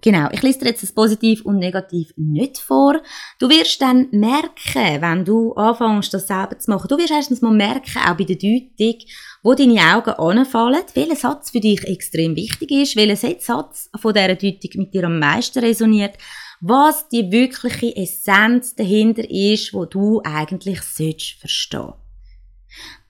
Genau, 0.00 0.28
ich 0.32 0.42
lese 0.42 0.60
dir 0.60 0.70
jetzt 0.70 0.82
das 0.82 0.90
Positiv 0.90 1.44
und 1.44 1.58
Negativ 1.58 2.12
nicht 2.16 2.58
vor. 2.58 3.00
Du 3.38 3.48
wirst 3.48 3.80
dann 3.80 4.08
merken, 4.10 5.00
wenn 5.00 5.24
du 5.24 5.52
anfängst, 5.52 6.12
das 6.12 6.26
selber 6.26 6.58
zu 6.58 6.70
machen, 6.72 6.88
du 6.88 6.98
wirst 6.98 7.12
erstens 7.12 7.40
mal 7.40 7.52
merken, 7.52 8.00
auch 8.04 8.16
bei 8.16 8.24
der 8.24 8.36
Deutung, 8.36 8.98
wo 9.42 9.54
deine 9.54 9.80
Augen 9.94 10.10
anfallen, 10.10 10.82
welcher 10.94 11.16
Satz 11.16 11.50
für 11.50 11.60
dich 11.60 11.84
extrem 11.84 12.36
wichtig 12.36 12.70
ist, 12.70 12.96
welcher 12.96 13.16
Satz 13.38 13.90
von 14.00 14.14
dieser 14.14 14.34
Deutung 14.34 14.70
mit 14.74 14.94
dir 14.94 15.04
am 15.04 15.18
meisten 15.18 15.58
resoniert 15.58 16.16
was 16.64 17.08
die 17.08 17.30
wirkliche 17.32 17.94
Essenz 17.96 18.76
dahinter 18.76 19.28
ist, 19.28 19.74
wo 19.74 19.84
du 19.84 20.22
eigentlich 20.22 20.80
sollst 20.82 21.32
verstehen. 21.40 21.92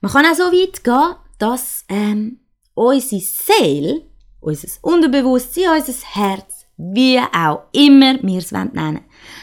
Man 0.01 0.11
kann 0.11 0.25
auch 0.25 0.33
so 0.33 0.51
weit 0.51 0.83
gehen, 0.83 1.15
dass 1.37 1.85
ähm, 1.87 2.39
unsere 2.73 3.21
Seele, 3.21 4.01
unser 4.39 4.67
Unterbewusstsein, 4.81 5.69
unser 5.69 5.93
Herz, 6.13 6.65
wie 6.77 7.19
auch 7.19 7.65
immer 7.73 8.21
wir 8.23 8.39
es 8.39 8.51
nennen 8.51 8.75
wollen, 8.75 9.01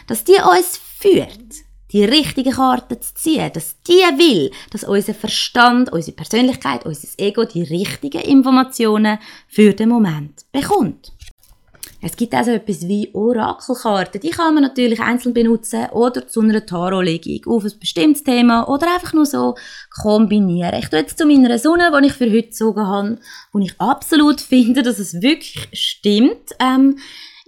dass 0.09 0.25
die 0.25 0.33
uns 0.33 0.77
führt, 0.77 1.55
die 1.93 2.05
richtigen 2.05 2.53
Karten 2.53 3.01
zu 3.01 3.15
ziehen, 3.15 3.51
dass 3.53 3.77
die 3.83 3.93
will, 3.93 4.51
dass 4.71 4.85
unser 4.85 5.15
Verstand, 5.15 5.93
unsere 5.93 6.17
Persönlichkeit, 6.17 6.87
unser 6.87 7.09
Ego 7.19 7.45
die 7.45 7.63
richtigen 7.63 8.23
Informationen 8.23 9.19
für 9.49 9.73
den 9.73 9.89
Moment 9.89 10.45
bekommt. 10.53 11.13
Es 12.03 12.17
gibt 12.17 12.33
also 12.35 12.53
etwas 12.53 12.89
wie 12.89 13.11
Orakelkarten. 13.13 14.21
Die 14.21 14.31
kann 14.31 14.55
man 14.55 14.63
natürlich 14.63 15.01
einzeln 15.01 15.35
benutzen 15.35 15.87
oder 15.91 16.27
zu 16.27 16.41
einer 16.41 16.65
Tarotlegung 16.65 17.53
auf 17.53 17.65
ein 17.65 17.79
bestimmtes 17.79 18.25
Thema 18.25 18.67
oder 18.69 18.95
einfach 18.95 19.13
nur 19.13 19.27
so 19.27 19.55
kombinieren. 20.01 20.79
Ich 20.79 20.89
tue 20.89 21.01
jetzt 21.01 21.19
zu 21.19 21.27
meiner 21.27 21.59
Sonne, 21.59 21.91
die 22.01 22.07
ich 22.07 22.15
für 22.15 22.31
heute 22.31 22.45
gezogen 22.45 22.87
habe, 22.87 23.19
wo 23.53 23.59
ich 23.59 23.79
absolut 23.79 24.41
finde, 24.41 24.83
dass 24.83 24.99
es 24.99 25.21
wirklich 25.21 25.69
stimmt. 25.73 26.55
Ähm, 26.59 26.99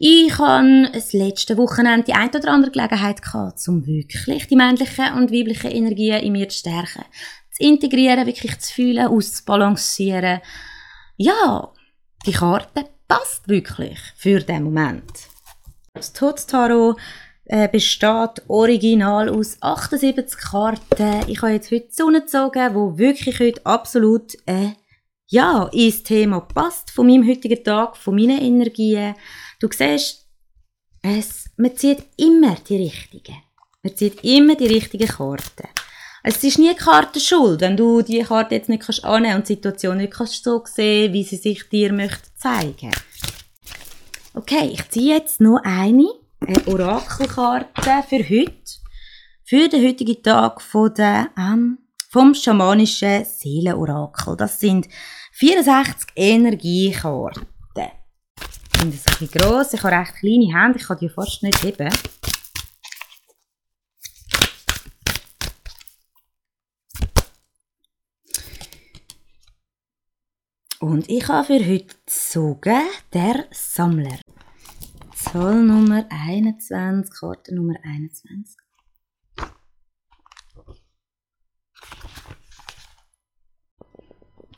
ich 0.04 0.36
habe 0.36 0.90
das 0.92 1.12
letzte 1.12 1.56
Wochenende 1.56 2.06
die 2.06 2.14
ein 2.14 2.28
oder 2.30 2.48
andere 2.48 2.72
Gelegenheit 2.72 3.22
gehabt, 3.22 3.60
um 3.68 3.86
wirklich 3.86 4.48
die 4.48 4.56
männlichen 4.56 5.14
und 5.14 5.30
weiblichen 5.30 5.70
Energien 5.70 6.20
in 6.24 6.32
mir 6.32 6.48
zu 6.48 6.58
stärken. 6.58 7.04
Zu 7.52 7.62
integrieren, 7.62 8.26
wirklich 8.26 8.58
zu 8.58 8.74
fühlen, 8.74 9.06
auszubalancieren. 9.06 10.40
Ja, 11.18 11.70
die 12.26 12.32
Karten 12.32 12.86
passt 13.06 13.46
wirklich 13.46 14.00
für 14.16 14.40
den 14.40 14.64
Moment. 14.64 15.28
Das 15.94 16.12
Todestarot 16.12 16.96
äh, 17.44 17.68
besteht 17.68 18.42
original 18.48 19.28
aus 19.28 19.58
78 19.60 20.36
Karten. 20.36 21.20
Ich 21.28 21.42
habe 21.42 21.52
jetzt 21.52 21.70
heute 21.70 21.86
die 21.86 21.94
Sonne 21.94 22.22
gezogen, 22.22 22.74
wo 22.74 22.98
wirklich 22.98 23.38
heute 23.38 23.64
absolut 23.64 24.34
äh, 24.46 24.70
ja, 25.28 25.68
ins 25.72 26.02
Thema 26.02 26.40
passt 26.40 26.90
von 26.90 27.06
meinem 27.06 27.26
heutigen 27.26 27.62
Tag, 27.62 27.96
von 27.96 28.16
meinen 28.16 28.40
Energien. 28.40 29.14
Du 29.62 29.68
siehst, 29.70 30.26
es, 31.02 31.48
man 31.56 31.76
zieht 31.76 32.02
immer 32.16 32.56
die 32.68 32.78
richtigen. 32.78 33.36
Man 33.84 33.96
zieht 33.96 34.24
immer 34.24 34.56
die 34.56 34.66
richtigen 34.66 35.06
Karten. 35.06 35.68
Es 36.24 36.42
ist 36.42 36.58
nie 36.58 36.70
die 36.70 36.74
Karte 36.74 37.20
schuld, 37.20 37.60
wenn 37.60 37.76
du 37.76 38.02
die 38.02 38.24
Karte 38.24 38.56
jetzt 38.56 38.68
nicht 38.68 38.82
kannst 38.82 39.04
und 39.04 39.48
die 39.48 39.54
Situation 39.54 39.98
nicht 39.98 40.14
kannst 40.14 40.42
so 40.42 40.64
sehen, 40.64 41.12
wie 41.12 41.22
sie 41.22 41.36
sich 41.36 41.68
dir 41.68 41.92
möchte 41.92 42.34
zeigen. 42.34 42.90
Okay, 44.34 44.70
ich 44.72 44.88
ziehe 44.88 45.14
jetzt 45.14 45.40
noch 45.40 45.60
eine, 45.62 46.08
eine 46.40 46.66
Orakelkarte 46.66 48.02
für 48.08 48.28
heute. 48.28 48.80
Für 49.44 49.68
den 49.68 49.86
heutigen 49.86 50.20
Tag 50.24 50.60
von 50.60 50.92
der, 50.92 51.28
ähm, 51.38 51.78
vom 52.10 52.34
schamanischen 52.34 53.24
Seelenorakel. 53.24 54.36
Das 54.36 54.58
sind 54.58 54.88
64 55.34 56.08
Energiekarten. 56.16 57.51
Sind 58.82 58.94
ein 58.94 58.98
bisschen 58.98 59.40
gross. 59.40 59.74
Ich 59.74 59.82
habe 59.84 59.94
recht 59.94 60.16
kleine 60.16 60.52
Hände, 60.52 60.80
ich 60.80 60.84
kann 60.84 60.98
die 60.98 61.08
fast 61.08 61.40
nicht 61.44 61.62
heben. 61.62 61.88
Und 70.80 71.08
ich 71.08 71.28
habe 71.28 71.46
für 71.46 71.64
heute 71.64 71.94
gezogen 71.94 72.82
der 73.12 73.44
Sammler. 73.52 74.18
Zahl 75.14 75.62
Nummer 75.62 76.04
21, 76.10 77.14
Karte 77.14 77.54
Nummer 77.54 77.76
21. 77.84 78.56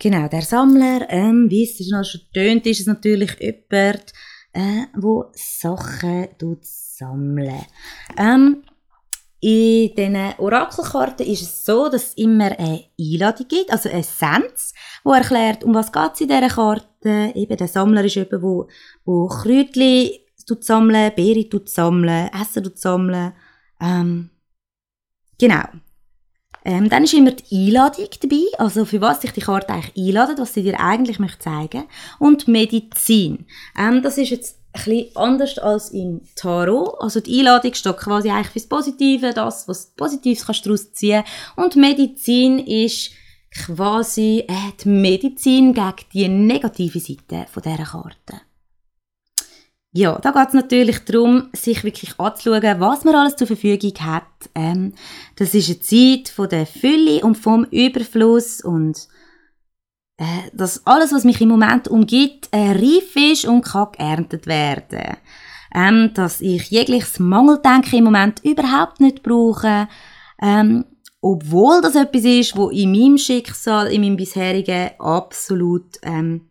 Genau, 0.04 0.28
der 0.28 0.42
Sammler, 0.42 1.06
ähm, 1.08 1.48
wie 1.48 1.64
es 1.64 1.78
schon 1.78 2.20
tönt, 2.34 2.66
ist 2.66 2.80
es 2.80 2.86
natürlich 2.86 3.40
jemand, 3.40 4.12
äh, 4.52 4.84
wo 4.94 5.32
Sachen 5.32 6.28
sammeln. 6.60 7.64
Ähm, 8.18 8.64
in 9.40 9.94
diesen 9.94 10.34
Orakelkarten 10.36 11.26
ist 11.26 11.40
es 11.40 11.64
so, 11.64 11.88
dass 11.88 12.08
es 12.08 12.14
immer 12.18 12.52
eine 12.58 12.84
Einladung 13.00 13.48
gibt, 13.48 13.70
also 13.70 13.88
eine 13.88 14.00
Essenz, 14.00 14.74
die 15.06 15.10
erklärt, 15.10 15.64
um 15.64 15.74
was 15.74 15.88
es 15.88 16.20
in 16.20 16.28
dieser 16.28 16.48
Karte. 16.50 17.32
Eben 17.34 17.56
der 17.56 17.68
Sammler 17.68 18.04
ist 18.04 18.16
jemand, 18.16 18.42
wo, 18.42 18.68
wo 19.06 19.26
Kräutchen 19.28 20.10
sammeln, 20.60 21.12
Beeren 21.16 21.62
sammeln, 21.64 22.28
Essen 22.38 22.70
sammeln. 22.74 23.32
Ähm, 23.80 24.28
genau. 25.38 25.64
Ähm, 26.64 26.88
dann 26.88 27.04
ist 27.04 27.14
immer 27.14 27.32
die 27.32 27.66
Einladung 27.66 28.06
dabei, 28.20 28.42
also 28.58 28.84
für 28.84 29.00
was 29.00 29.20
sich 29.20 29.32
die 29.32 29.42
Karte 29.42 29.72
eigentlich 29.72 30.08
einladet, 30.08 30.38
was 30.38 30.54
sie 30.54 30.62
dir 30.62 30.80
eigentlich 30.80 31.18
möchte 31.18 31.40
zeigen. 31.40 31.84
Und 32.18 32.48
Medizin. 32.48 33.46
Ähm, 33.78 34.02
das 34.02 34.18
ist 34.18 34.30
jetzt 34.30 34.58
ein 34.72 35.06
anders 35.14 35.58
als 35.58 35.90
im 35.90 36.22
Tarot. 36.34 37.00
Also 37.00 37.20
die 37.20 37.38
Einladung 37.38 37.74
steht 37.74 37.96
quasi 37.98 38.30
eigentlich 38.30 38.48
fürs 38.48 38.66
Positive, 38.66 39.32
das, 39.32 39.68
was 39.68 39.92
Positives 39.94 40.46
kannst 40.46 40.66
daraus 40.66 40.92
ziehen. 40.92 41.22
Und 41.56 41.76
Medizin 41.76 42.58
ist 42.58 43.10
quasi 43.54 44.44
äh, 44.48 44.72
die 44.82 44.88
Medizin 44.88 45.74
gegen 45.74 45.94
die 46.12 46.28
negative 46.28 46.98
Seite 46.98 47.46
von 47.50 47.62
dieser 47.62 47.84
Karte. 47.84 48.40
Ja, 49.96 50.18
da 50.18 50.32
geht 50.32 50.48
es 50.48 50.54
natürlich 50.54 51.04
darum, 51.04 51.50
sich 51.52 51.84
wirklich 51.84 52.18
anzuschauen, 52.18 52.80
was 52.80 53.04
man 53.04 53.14
alles 53.14 53.36
zur 53.36 53.46
Verfügung 53.46 53.92
hat. 54.00 54.24
Ähm, 54.56 54.92
das 55.36 55.54
ist 55.54 55.68
eine 55.68 55.78
Zeit 55.78 56.28
von 56.28 56.48
der 56.48 56.66
Fülle 56.66 57.20
und 57.20 57.38
vom 57.38 57.62
Überfluss 57.70 58.60
und 58.60 59.06
äh, 60.16 60.50
dass 60.52 60.84
alles, 60.84 61.12
was 61.12 61.22
mich 61.22 61.40
im 61.40 61.48
Moment 61.48 61.86
umgibt, 61.86 62.48
äh, 62.50 62.72
reif 62.72 63.14
ist 63.14 63.44
und 63.44 63.62
kann 63.62 63.92
geerntet 63.92 64.48
werden. 64.48 65.16
Ähm, 65.72 66.10
dass 66.12 66.40
ich 66.40 66.70
jegliches 66.70 67.20
Mangeldenken 67.20 68.00
im 68.00 68.04
Moment 68.04 68.44
überhaupt 68.44 68.98
nicht 69.00 69.22
brauche, 69.22 69.86
ähm, 70.42 70.86
obwohl 71.20 71.80
das 71.82 71.94
etwas 71.94 72.24
ist, 72.24 72.56
wo 72.56 72.68
in 72.68 72.90
meinem 72.90 73.16
Schicksal, 73.16 73.92
in 73.92 74.00
meinem 74.00 74.16
bisherigen 74.16 74.90
absolut 74.98 75.98
ähm, 76.02 76.48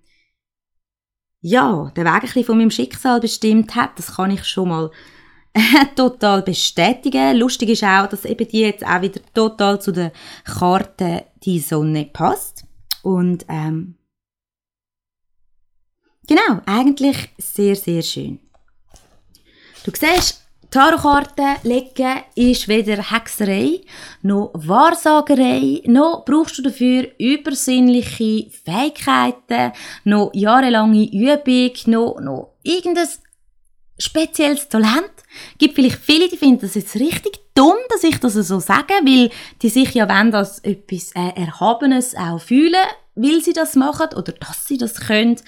ja, 1.44 1.92
der 1.98 2.06
Weg 2.06 2.36
ein 2.38 2.44
von 2.46 2.58
meinem 2.58 2.72
Schicksal 2.72 3.20
bestimmt 3.20 3.76
hat, 3.76 4.00
das 4.00 4.16
kann 4.16 4.32
ich 4.32 4.46
schon 4.46 4.70
mal 4.70 4.92
äh, 5.54 5.86
total 5.96 6.42
bestätigen. 6.42 7.38
Lustig 7.38 7.70
ist 7.70 7.84
auch, 7.84 8.08
dass 8.08 8.24
eben 8.24 8.48
die 8.48 8.62
jetzt 8.62 8.86
auch 8.86 9.02
wieder 9.02 9.20
total 9.34 9.80
zu 9.82 9.92
der 9.92 10.14
Karte 10.46 11.26
die 11.44 11.60
Sonne 11.60 12.06
passt. 12.06 12.64
Und 13.02 13.46
ähm, 13.50 13.96
genau, 16.28 16.62
eigentlich 16.66 17.30
sehr, 17.38 17.76
sehr 17.76 18.02
schön. 18.02 18.40
Du 19.84 19.92
siehst, 19.94 20.43
Tarotkarten 20.74 21.58
legen 21.62 22.24
ist 22.34 22.68
weder 22.68 23.12
Hexerei 23.12 23.82
noch 24.24 24.50
Wahrsagerei, 24.56 25.84
noch 25.86 26.26
brauchst 26.26 26.58
du 26.58 26.64
dafür 26.64 27.10
übersinnliche 27.20 28.50
Fähigkeiten, 28.50 29.72
noch 30.04 30.32
jahrelange 30.34 31.12
Übung, 31.14 31.74
noch, 31.86 32.20
noch 32.20 32.56
irgendein 32.64 33.08
spezielles 34.00 34.68
Talent. 34.68 35.12
Es 35.52 35.58
gibt 35.60 35.76
vielleicht 35.76 36.00
viele, 36.00 36.28
die 36.28 36.38
finden 36.38 36.62
das 36.62 36.74
jetzt 36.74 36.96
richtig 36.96 37.40
dumm, 37.54 37.78
dass 37.90 38.04
ich 38.04 38.18
das 38.20 38.34
so 38.34 38.60
sage, 38.60 38.96
weil 39.04 39.30
die 39.62 39.70
sich 39.70 39.94
ja 39.94 40.10
wenn 40.10 40.32
das 40.32 40.58
etwas 40.58 41.12
äh, 41.12 41.40
Erhabenes 41.40 42.16
auch 42.16 42.42
fühlen, 42.42 42.88
weil 43.14 43.44
sie 43.44 43.54
das 43.54 43.76
machen 43.76 44.08
oder 44.16 44.32
dass 44.32 44.68
sie 44.68 44.80
das 44.80 44.96
können. 44.96 45.40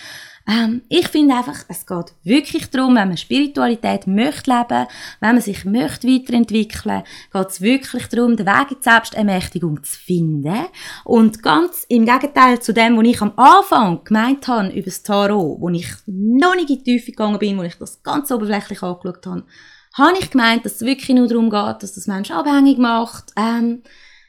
Ähm, 0.47 0.83
ich 0.89 1.07
finde 1.07 1.35
einfach, 1.35 1.65
es 1.67 1.85
geht 1.85 2.13
wirklich 2.23 2.69
darum, 2.69 2.95
wenn 2.95 3.07
man 3.07 3.17
Spiritualität 3.17 4.05
möchte 4.05 4.51
leben, 4.51 4.87
wenn 5.19 5.33
man 5.33 5.41
sich 5.41 5.65
möchte 5.65 6.07
weiterentwickeln, 6.07 7.03
geht 7.33 7.47
es 7.47 7.61
wirklich 7.61 8.07
darum, 8.07 8.37
den 8.37 8.45
Weg 8.45 8.71
in 8.71 8.81
Selbstermächtigung 8.81 9.83
zu 9.83 9.97
finden. 9.97 10.65
Und 11.03 11.41
ganz 11.41 11.85
im 11.89 12.05
Gegenteil 12.05 12.61
zu 12.61 12.73
dem, 12.73 12.97
was 12.97 13.05
ich 13.05 13.21
am 13.21 13.33
Anfang 13.37 14.03
gemeint 14.03 14.47
habe 14.47 14.69
über 14.69 14.85
das 14.85 15.01
Tarot, 15.01 15.59
wo 15.59 15.69
ich 15.69 15.87
noch 16.05 16.55
nicht 16.55 16.69
in 16.69 16.77
die 16.77 16.83
Tiefe 16.83 17.11
gegangen 17.11 17.39
bin, 17.39 17.57
wo 17.57 17.63
ich 17.63 17.77
das 17.77 18.03
ganz 18.03 18.29
oberflächlich 18.29 18.83
angeschaut 18.83 19.25
habe, 19.25 19.45
habe 19.93 20.17
ich 20.19 20.29
gemeint, 20.29 20.65
dass 20.65 20.75
es 20.75 20.81
wirklich 20.81 21.15
nur 21.15 21.27
darum 21.27 21.49
geht, 21.49 21.81
dass 21.81 21.95
das 21.95 22.05
Menschen 22.05 22.35
abhängig 22.35 22.77
macht, 22.77 23.31
ähm, 23.37 23.81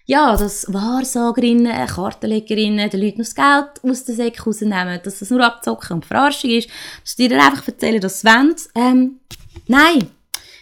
ja, 0.06 0.36
dass 0.36 0.72
Wahrsagerinnen, 0.72 1.86
Kartenlegerinnen 1.88 2.88
den 2.88 3.00
Leuten 3.00 3.18
noch 3.18 3.26
das 3.26 3.34
Geld 3.34 3.68
aus 3.82 4.04
der 4.04 4.14
Säcke 4.14 4.42
rausnehmen, 4.44 5.00
dass 5.02 5.18
das 5.18 5.30
nur 5.30 5.44
Abzocken 5.44 5.96
und 5.96 6.06
Verarschung 6.06 6.50
ist, 6.50 6.70
dass 7.02 7.16
die 7.16 7.28
dir 7.28 7.44
einfach 7.44 7.66
erzählen, 7.66 8.00
dass 8.00 8.20
sie 8.20 8.28
wollen. 8.28 8.54
Ähm, 8.74 9.20
nein. 9.66 10.08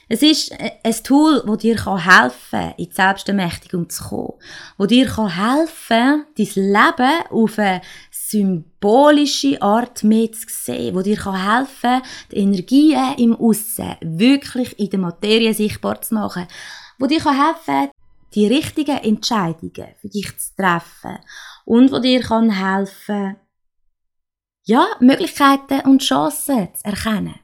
Es 0.07 0.20
ist 0.22 0.53
ein 0.53 0.95
Tool, 1.03 1.42
das 1.47 1.59
dir 1.59 1.76
helfen 1.76 2.34
kann, 2.51 2.74
in 2.76 2.88
die 2.88 2.92
Selbstermächtigung 2.92 3.88
zu 3.88 4.05
kommen. 4.05 4.32
Das 4.76 4.88
dir 4.88 5.09
helfen 5.09 5.74
kann, 5.88 6.26
dein 6.36 6.47
Leben 6.55 7.26
auf 7.30 7.59
eine 7.59 7.80
symbolische 8.11 9.61
Art 9.62 10.05
mehr 10.05 10.30
zu 10.30 10.47
sehen. 10.47 10.95
Das 10.95 11.05
dir 11.05 11.22
helfen 11.22 11.80
kann, 11.80 12.03
die 12.30 12.36
Energien 12.36 13.14
im 13.16 13.34
Aussen 13.34 13.97
wirklich 14.03 14.78
in 14.78 14.90
der 14.90 14.99
Materie 14.99 15.55
sichtbar 15.55 16.01
zu 16.03 16.14
machen. 16.14 16.47
Das 16.99 17.09
dir 17.09 17.24
helfen 17.24 17.64
kann, 17.64 17.90
die 18.35 18.47
richtigen 18.47 18.99
Entscheidungen 18.99 19.95
für 20.01 20.09
dich 20.09 20.37
zu 20.39 20.55
treffen 20.57 21.18
und 21.64 21.93
wo 21.93 21.99
dir 21.99 22.20
kann 22.20 22.51
helfen, 22.51 23.37
ja, 24.64 24.87
Möglichkeiten 25.01 25.80
und 25.89 26.03
Chancen 26.03 26.68
zu 26.74 26.85
erkennen. 26.85 27.35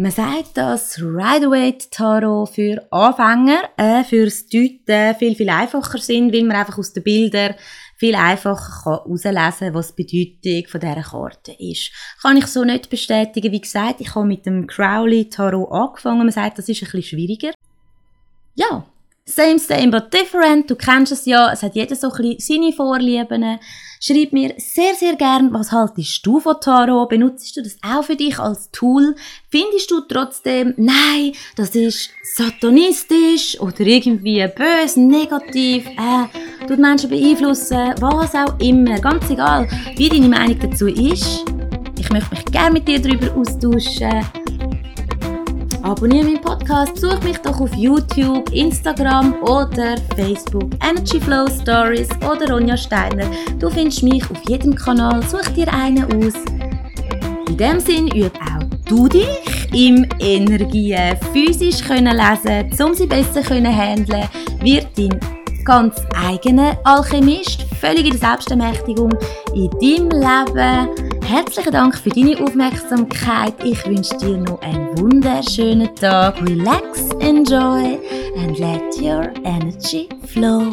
Man 0.00 0.12
sagt, 0.12 0.56
dass 0.56 1.00
Rider-Waite-Tarot 1.00 2.50
für 2.50 2.86
Anfänger, 2.92 3.62
äh, 3.76 4.04
fürs 4.04 4.46
Deuten 4.46 5.16
viel, 5.18 5.34
viel 5.34 5.50
einfacher 5.50 5.98
sind, 5.98 6.32
weil 6.32 6.44
man 6.44 6.56
einfach 6.56 6.78
aus 6.78 6.92
den 6.92 7.02
Bildern 7.02 7.56
viel 7.96 8.14
einfacher 8.14 8.84
herauslesen 8.84 9.58
kann, 9.58 9.74
was 9.74 9.96
die 9.96 10.04
Bedeutung 10.04 10.80
dieser 10.80 11.02
Karte 11.02 11.56
ist. 11.58 11.90
Kann 12.22 12.36
ich 12.36 12.46
so 12.46 12.62
nicht 12.62 12.90
bestätigen. 12.90 13.50
Wie 13.50 13.60
gesagt, 13.60 14.00
ich 14.00 14.14
habe 14.14 14.24
mit 14.24 14.46
dem 14.46 14.68
Crowley-Tarot 14.68 15.72
angefangen. 15.72 16.18
Man 16.18 16.30
sagt, 16.30 16.58
das 16.58 16.68
ist 16.68 16.80
ein 16.80 16.84
bisschen 16.84 17.02
schwieriger. 17.02 17.50
Ja, 18.54 18.84
Same, 19.28 19.58
same, 19.58 19.90
but 19.90 20.10
different. 20.10 20.70
Du 20.70 20.74
kennst 20.74 21.12
es 21.12 21.26
ja. 21.26 21.52
Es 21.52 21.62
hat 21.62 21.74
jeder 21.74 21.94
so 21.94 22.10
ein 22.10 22.34
bisschen 22.36 22.62
seine 22.62 22.72
Vorlieben. 22.72 23.58
Schreib 24.00 24.32
mir 24.32 24.54
sehr, 24.56 24.94
sehr 24.94 25.16
gern, 25.16 25.52
was 25.52 25.70
haltest 25.70 26.24
du 26.24 26.40
von 26.40 26.56
Tarot? 26.60 27.10
Benutzt 27.10 27.54
du 27.54 27.62
das 27.62 27.76
auch 27.82 28.04
für 28.04 28.16
dich 28.16 28.38
als 28.38 28.70
Tool? 28.70 29.14
Findest 29.50 29.90
du 29.90 30.00
trotzdem, 30.00 30.72
nein, 30.78 31.32
das 31.56 31.74
ist 31.74 32.10
satanistisch 32.36 33.60
oder 33.60 33.80
irgendwie 33.80 34.46
böse, 34.56 35.00
negativ, 35.00 35.86
äh, 35.86 36.66
tut 36.66 36.78
Menschen 36.78 37.10
beeinflussen, 37.10 37.94
was 38.00 38.34
auch 38.34 38.58
immer. 38.60 38.98
Ganz 38.98 39.28
egal, 39.28 39.68
wie 39.96 40.08
deine 40.08 40.28
Meinung 40.28 40.58
dazu 40.58 40.86
ist. 40.86 41.44
Ich 41.98 42.08
möchte 42.10 42.30
mich 42.30 42.44
gerne 42.46 42.74
mit 42.74 42.88
dir 42.88 43.00
darüber 43.02 43.34
austauschen. 43.36 44.47
Abonniere 45.82 46.24
meinen 46.24 46.40
Podcast, 46.40 46.96
such 46.98 47.22
mich 47.22 47.38
doch 47.38 47.60
auf 47.60 47.72
YouTube, 47.74 48.50
Instagram 48.52 49.34
oder 49.42 49.96
Facebook. 50.16 50.70
Energy 50.82 51.20
Flow 51.20 51.46
Stories 51.48 52.08
oder 52.18 52.52
Ronja 52.52 52.76
Steiner. 52.76 53.26
Du 53.58 53.70
findest 53.70 54.02
mich 54.02 54.22
auf 54.30 54.38
jedem 54.48 54.74
Kanal, 54.74 55.22
such 55.22 55.48
dir 55.54 55.72
einen 55.72 56.04
aus. 56.04 56.34
In 57.48 57.56
dem 57.56 57.80
Sinn 57.80 58.08
üb 58.08 58.32
auch 58.40 58.68
du 58.86 59.06
dich 59.08 59.28
im 59.72 60.06
Energien 60.18 61.16
physisch 61.32 61.82
können 61.82 62.16
lesen, 62.16 62.70
um 62.84 62.94
sie 62.94 63.06
besser 63.06 63.42
können 63.42 63.74
handeln, 63.74 64.28
wird 64.60 64.86
dein 64.96 65.20
ganz 65.64 65.96
eigener 66.16 66.78
Alchemist, 66.84 67.62
völlig 67.80 68.06
in 68.06 68.18
der 68.18 68.30
Selbstermächtigung 68.30 69.12
in 69.54 69.70
deinem 69.70 70.10
Leben 70.10 71.07
Herzlichen 71.28 71.72
Dank 71.72 71.94
für 71.94 72.08
deine 72.08 72.40
Aufmerksamkeit. 72.42 73.52
Ich 73.62 73.86
wünsche 73.86 74.16
dir 74.16 74.38
noch 74.38 74.62
einen 74.62 74.98
wunderschönen 74.98 75.94
Tag. 75.94 76.40
Relax, 76.40 77.10
enjoy 77.20 78.00
and 78.38 78.58
let 78.58 78.98
your 78.98 79.30
energy 79.44 80.08
flow. 80.26 80.72